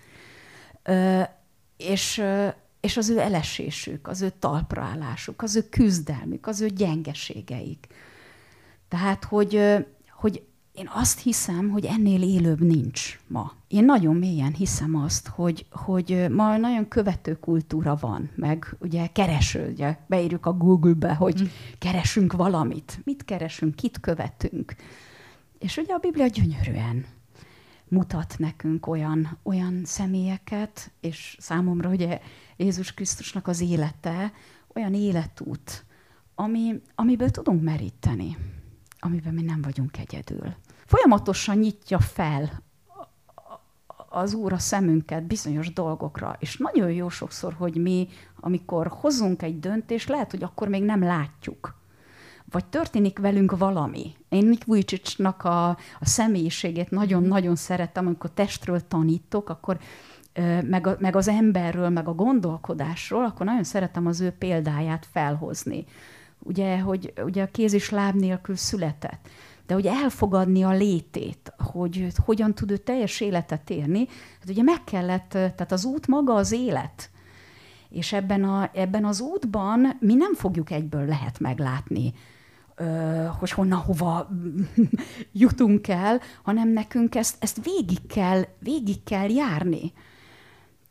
ö, 0.83 1.23
és, 1.77 2.19
ö, 2.19 2.49
és 2.81 2.97
az 2.97 3.09
ő 3.09 3.19
elesésük, 3.19 4.09
az 4.09 4.23
ő 4.23 4.33
talpraállásuk, 4.39 5.43
az 5.43 5.57
ő 5.57 5.69
küzdelmük, 5.69 6.47
az 6.47 6.61
ő 6.61 6.69
gyengeségeik. 6.69 7.87
Tehát, 8.89 9.25
hogy, 9.25 9.61
hogy 10.11 10.43
én 10.75 10.91
azt 10.93 11.21
hiszem, 11.21 11.69
hogy 11.69 11.85
ennél 11.85 12.23
élőbb 12.23 12.61
nincs 12.61 13.21
ma. 13.27 13.53
Én 13.69 13.85
nagyon 13.85 14.17
mélyen 14.17 14.53
hiszem 14.53 14.97
azt, 14.97 15.29
hogy, 15.29 15.67
hogy 15.71 16.27
ma 16.31 16.57
nagyon 16.57 16.89
követő 16.89 17.39
kultúra 17.39 17.97
van, 18.01 18.31
meg 18.35 18.77
ugye 18.79 19.07
kereső, 19.07 19.71
ugye 19.71 19.97
beírjuk 20.07 20.47
a 20.47 20.53
Google-be, 20.53 21.15
hogy 21.15 21.43
mm. 21.43 21.47
keresünk 21.79 22.33
valamit. 22.33 23.01
Mit 23.05 23.25
keresünk, 23.25 23.75
kit 23.75 24.01
követünk. 24.01 24.75
És 25.59 25.77
ugye 25.77 25.95
a 25.95 25.99
Biblia 25.99 26.27
gyönyörűen 26.27 27.07
mutat 27.89 28.35
nekünk 28.39 28.87
olyan, 28.87 29.39
olyan 29.43 29.81
személyeket, 29.85 30.91
és 31.01 31.37
számomra 31.41 31.89
ugye 31.89 32.21
Jézus 32.57 32.95
Krisztusnak 32.95 33.47
az 33.47 33.61
élete, 33.61 34.33
olyan 34.75 34.95
életút, 34.95 35.85
ami, 36.35 36.81
amiből 36.95 37.31
tudunk 37.31 37.63
meríteni, 37.63 38.37
amiben 38.99 39.35
mi 39.35 39.43
nem 39.43 39.63
vagyunk 39.63 39.99
egyedül. 39.99 40.55
Folyamatosan 40.85 41.57
nyitja 41.57 41.99
fel 41.99 42.63
az 44.09 44.35
Úr 44.35 44.53
a 44.53 44.59
szemünket 44.59 45.23
bizonyos 45.23 45.73
dolgokra, 45.73 46.37
és 46.39 46.57
nagyon 46.57 46.91
jó 46.91 47.09
sokszor, 47.09 47.53
hogy 47.53 47.77
mi, 47.77 48.09
amikor 48.41 48.87
hozunk 48.87 49.43
egy 49.43 49.61
döntést, 49.61 50.09
lehet, 50.09 50.31
hogy 50.31 50.43
akkor 50.43 50.69
még 50.69 50.83
nem 50.83 51.03
látjuk 51.03 51.83
vagy 52.51 52.65
történik 52.65 53.19
velünk 53.19 53.59
valami. 53.59 54.15
Én 54.29 54.47
Nick 54.47 54.65
Vujicicnak 54.65 55.45
a, 55.45 55.69
a 55.69 55.77
személyiségét 56.01 56.91
nagyon-nagyon 56.91 57.57
szeretem, 57.57 58.07
amikor 58.07 58.31
testről 58.31 58.89
tanítok, 58.89 59.49
akkor 59.49 59.79
meg, 60.63 60.87
a, 60.87 60.97
meg 60.99 61.17
az 61.17 61.29
emberről, 61.29 61.89
meg 61.89 62.09
a 62.09 62.15
gondolkodásról, 62.15 63.25
akkor 63.25 63.47
nagyon 63.47 63.65
szeretem 63.65 64.07
az 64.07 64.21
ő 64.21 64.31
példáját 64.31 65.07
felhozni. 65.13 65.85
Ugye, 66.39 66.79
hogy 66.79 67.13
ugye 67.25 67.43
a 67.43 67.51
kéz 67.51 67.73
és 67.73 67.91
láb 67.91 68.15
nélkül 68.15 68.57
született 68.57 69.29
de 69.67 69.75
hogy 69.75 69.87
elfogadni 69.87 70.63
a 70.63 70.71
létét, 70.73 71.53
hogy 71.59 72.07
hogyan 72.25 72.55
tud 72.55 72.71
ő 72.71 72.77
teljes 72.77 73.21
életet 73.21 73.71
érni, 73.71 74.07
hát 74.41 74.49
ugye 74.49 74.63
meg 74.63 74.85
kellett, 74.85 75.29
tehát 75.29 75.73
az 75.73 75.85
út 75.85 76.07
maga 76.07 76.35
az 76.35 76.53
élet. 76.53 77.11
És 77.89 78.13
ebben, 78.13 78.45
a, 78.45 78.71
ebben 78.73 79.05
az 79.05 79.21
útban 79.21 79.97
mi 80.01 80.15
nem 80.15 80.35
fogjuk 80.35 80.71
egyből 80.71 81.05
lehet 81.07 81.41
meglátni 81.41 82.13
hogy 83.39 83.51
honnan, 83.51 83.79
hova 83.79 84.29
jutunk 85.33 85.89
el, 85.89 86.21
hanem 86.43 86.69
nekünk 86.69 87.15
ezt, 87.15 87.37
ezt 87.39 87.65
végig, 87.65 88.07
kell, 88.07 88.43
végig 88.59 89.03
kell 89.03 89.31
járni. 89.31 89.93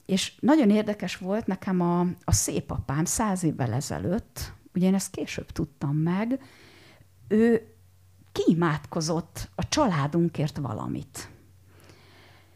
És 0.06 0.34
nagyon 0.40 0.70
érdekes 0.70 1.18
volt 1.18 1.46
nekem 1.48 1.82
a, 1.82 2.00
a 2.24 2.32
szép 2.32 2.72
apám 2.72 3.06
száz 3.06 3.44
évvel 3.44 3.74
ezelőtt, 3.74 4.54
ugye 4.76 4.88
én 4.88 4.94
ezt 4.94 5.12
később 5.12 5.52
tudtam 5.52 5.96
meg, 5.96 6.40
ő 7.28 7.73
kiimádkozott 8.34 9.50
a 9.56 9.68
családunkért 9.68 10.58
valamit. 10.58 11.30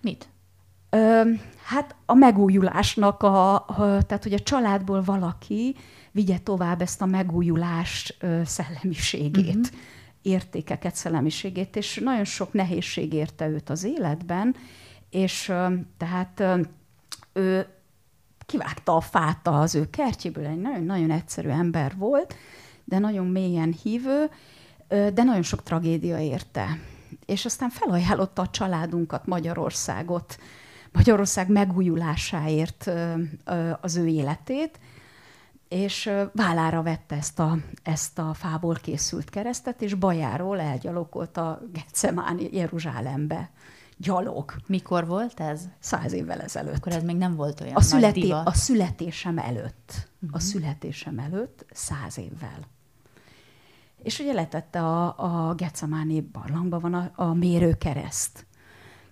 Mit? 0.01 0.29
Ö, 0.89 1.31
hát 1.63 1.95
a 2.05 2.13
megújulásnak, 2.13 3.23
a, 3.23 3.53
a, 3.53 3.65
tehát 4.03 4.23
hogy 4.23 4.33
a 4.33 4.39
családból 4.39 5.03
valaki 5.03 5.75
vigye 6.11 6.37
tovább 6.39 6.81
ezt 6.81 7.01
a 7.01 7.05
megújulás 7.05 8.17
ö, 8.19 8.41
szellemiségét, 8.45 9.55
uh-huh. 9.55 9.79
értékeket, 10.21 10.95
szellemiségét, 10.95 11.75
és 11.75 11.99
nagyon 12.03 12.23
sok 12.23 12.53
nehézség 12.53 13.13
érte 13.13 13.47
őt 13.47 13.69
az 13.69 13.83
életben, 13.83 14.55
és 15.09 15.49
ö, 15.49 15.73
tehát 15.97 16.39
ö, 16.39 16.61
ő 17.33 17.67
kivágta 18.45 18.95
a 18.95 19.01
fát 19.01 19.47
az 19.47 19.75
ő 19.75 19.89
kertjéből, 19.89 20.45
egy 20.45 20.61
nagyon-nagyon 20.61 21.11
egyszerű 21.11 21.49
ember 21.49 21.97
volt, 21.97 22.35
de 22.83 22.99
nagyon 22.99 23.27
mélyen 23.27 23.75
hívő, 23.83 24.29
de 24.87 25.23
nagyon 25.23 25.41
sok 25.41 25.63
tragédia 25.63 26.19
érte. 26.19 26.79
És 27.25 27.45
aztán 27.45 27.69
felajánlotta 27.69 28.41
a 28.41 28.49
családunkat, 28.49 29.25
Magyarországot, 29.25 30.39
Magyarország 30.91 31.49
megújulásáért 31.49 32.91
az 33.81 33.95
ő 33.95 34.07
életét, 34.07 34.79
és 35.67 36.09
vállára 36.33 36.81
vette 36.81 37.15
ezt 37.15 37.39
a, 37.39 37.57
ezt 37.83 38.19
a 38.19 38.33
fából 38.33 38.75
készült 38.75 39.29
keresztet, 39.29 39.81
és 39.81 39.93
bajáról 39.93 40.59
elgyalogolt 40.59 41.37
a 41.37 41.61
Getsemáni 41.73 42.49
Jeruzsálembe. 42.51 43.49
Gyalog. 43.97 44.53
Mikor 44.67 45.07
volt 45.07 45.39
ez? 45.39 45.61
Száz 45.79 46.13
évvel 46.13 46.41
ezelőtt. 46.41 46.75
Akkor 46.75 46.91
ez 46.91 47.03
még 47.03 47.15
nem 47.15 47.35
volt 47.35 47.61
olyan 47.61 47.75
a, 47.75 47.81
születé, 47.81 48.29
a 48.29 48.53
születésem 48.53 49.37
előtt. 49.37 50.09
Uh-huh. 50.19 50.29
A 50.31 50.39
születésem 50.39 51.19
előtt 51.19 51.65
száz 51.71 52.17
évvel. 52.17 52.59
És 54.03 54.19
ugye 54.19 54.33
letette 54.33 54.79
a, 54.79 55.15
a 55.49 55.53
Getsemáni 55.53 56.21
barlangban 56.21 56.79
van 56.79 56.93
a, 56.93 57.11
a 57.15 57.33
mérőkereszt. 57.33 58.45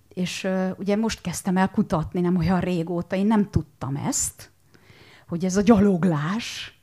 És 0.09 0.43
uh, 0.43 0.69
ugye 0.77 0.95
most 0.95 1.21
kezdtem 1.21 1.57
el 1.57 1.69
kutatni, 1.69 2.19
nem 2.19 2.37
olyan 2.37 2.59
régóta, 2.59 3.15
én 3.15 3.25
nem 3.25 3.49
tudtam 3.49 3.95
ezt, 3.95 4.51
hogy 5.27 5.45
ez 5.45 5.57
a 5.57 5.61
gyaloglás, 5.61 6.75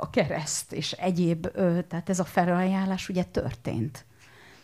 a 0.00 0.10
kereszt 0.10 0.72
és 0.72 0.92
egyéb, 0.92 1.46
tehát 1.88 2.08
ez 2.08 2.20
a 2.20 2.24
felajánlás 2.24 3.08
ugye 3.08 3.22
történt. 3.22 4.04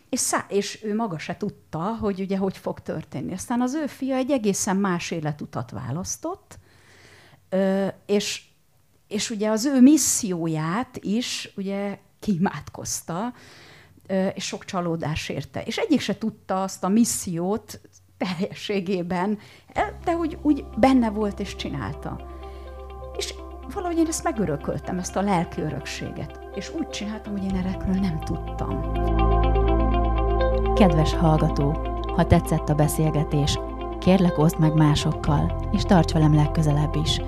És, 0.09 0.21
szá- 0.21 0.51
és 0.51 0.85
ő 0.85 0.95
maga 0.95 1.19
se 1.19 1.37
tudta, 1.37 1.97
hogy 2.01 2.21
ugye 2.21 2.37
hogy 2.37 2.57
fog 2.57 2.81
történni. 2.81 3.33
Aztán 3.33 3.61
az 3.61 3.75
ő 3.75 3.87
fia 3.87 4.15
egy 4.17 4.31
egészen 4.31 4.77
más 4.77 5.11
életutat 5.11 5.71
választott, 5.71 6.59
és, 8.07 8.45
és 9.09 9.31
ugye 9.31 9.51
az 9.51 9.65
ő 9.65 9.81
misszióját 9.81 10.97
is 10.97 11.53
ugye 11.57 11.99
kimátkozta, 12.21 13.33
és 14.35 14.45
sok 14.45 14.65
csalódás 14.65 15.29
érte. 15.29 15.63
És 15.63 15.77
egyik 15.77 16.01
se 16.01 16.19
tudta 16.19 16.63
azt 16.63 16.85
a 16.85 16.89
missziót 16.89 17.81
teljességében, 18.17 19.39
de 20.05 20.17
úgy, 20.17 20.39
úgy 20.43 20.65
benne 20.77 21.11
volt 21.11 21.41
és 21.41 21.57
csinálta. 21.57 22.27
És 23.17 23.35
valahogy 23.75 23.99
én 23.99 24.07
ezt 24.07 24.25
megörököltem, 24.25 24.99
ezt 24.99 25.17
a 25.17 25.21
lelki 25.21 25.61
örökséget. 25.61 26.41
És 26.55 26.71
úgy 26.79 26.89
csináltam, 26.89 27.33
hogy 27.33 27.45
én 27.45 27.55
erről 27.55 28.01
nem 28.01 28.21
tudtam. 28.21 28.93
Kedves 30.75 31.13
hallgató, 31.13 31.71
ha 32.17 32.27
tetszett 32.27 32.69
a 32.69 32.75
beszélgetés, 32.75 33.59
Kérlek, 33.99 34.39
oszd 34.39 34.59
meg 34.59 34.75
másokkal, 34.75 35.69
és 35.73 35.83
tarts 35.83 36.13
velem 36.13 36.35
legközelebb 36.35 36.97
is. 36.97 37.21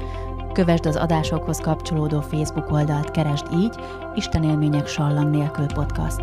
Kövesd 0.58 0.86
az 0.86 0.96
adásokhoz 0.96 1.58
kapcsolódó 1.58 2.20
Facebook 2.20 2.70
oldalt, 2.70 3.10
keresd 3.10 3.46
így 3.52 3.74
Isten 4.14 4.42
élmények 4.42 4.86
sallang 4.86 5.30
nélkül 5.30 5.66
podcast. 5.66 6.20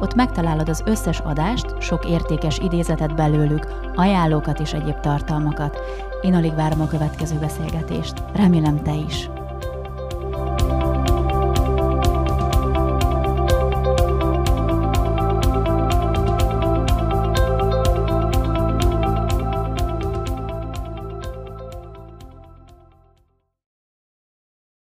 Ott 0.00 0.14
megtalálod 0.14 0.68
az 0.68 0.82
összes 0.84 1.20
adást, 1.20 1.80
sok 1.80 2.08
értékes 2.08 2.58
idézetet 2.58 3.14
belőlük, 3.14 3.66
ajánlókat 3.94 4.60
és 4.60 4.72
egyéb 4.72 5.00
tartalmakat. 5.00 5.78
Én 6.22 6.34
alig 6.34 6.54
várom 6.54 6.80
a 6.80 6.86
következő 6.86 7.38
beszélgetést. 7.38 8.22
Remélem 8.34 8.82
te 8.82 8.94
is. 8.94 9.28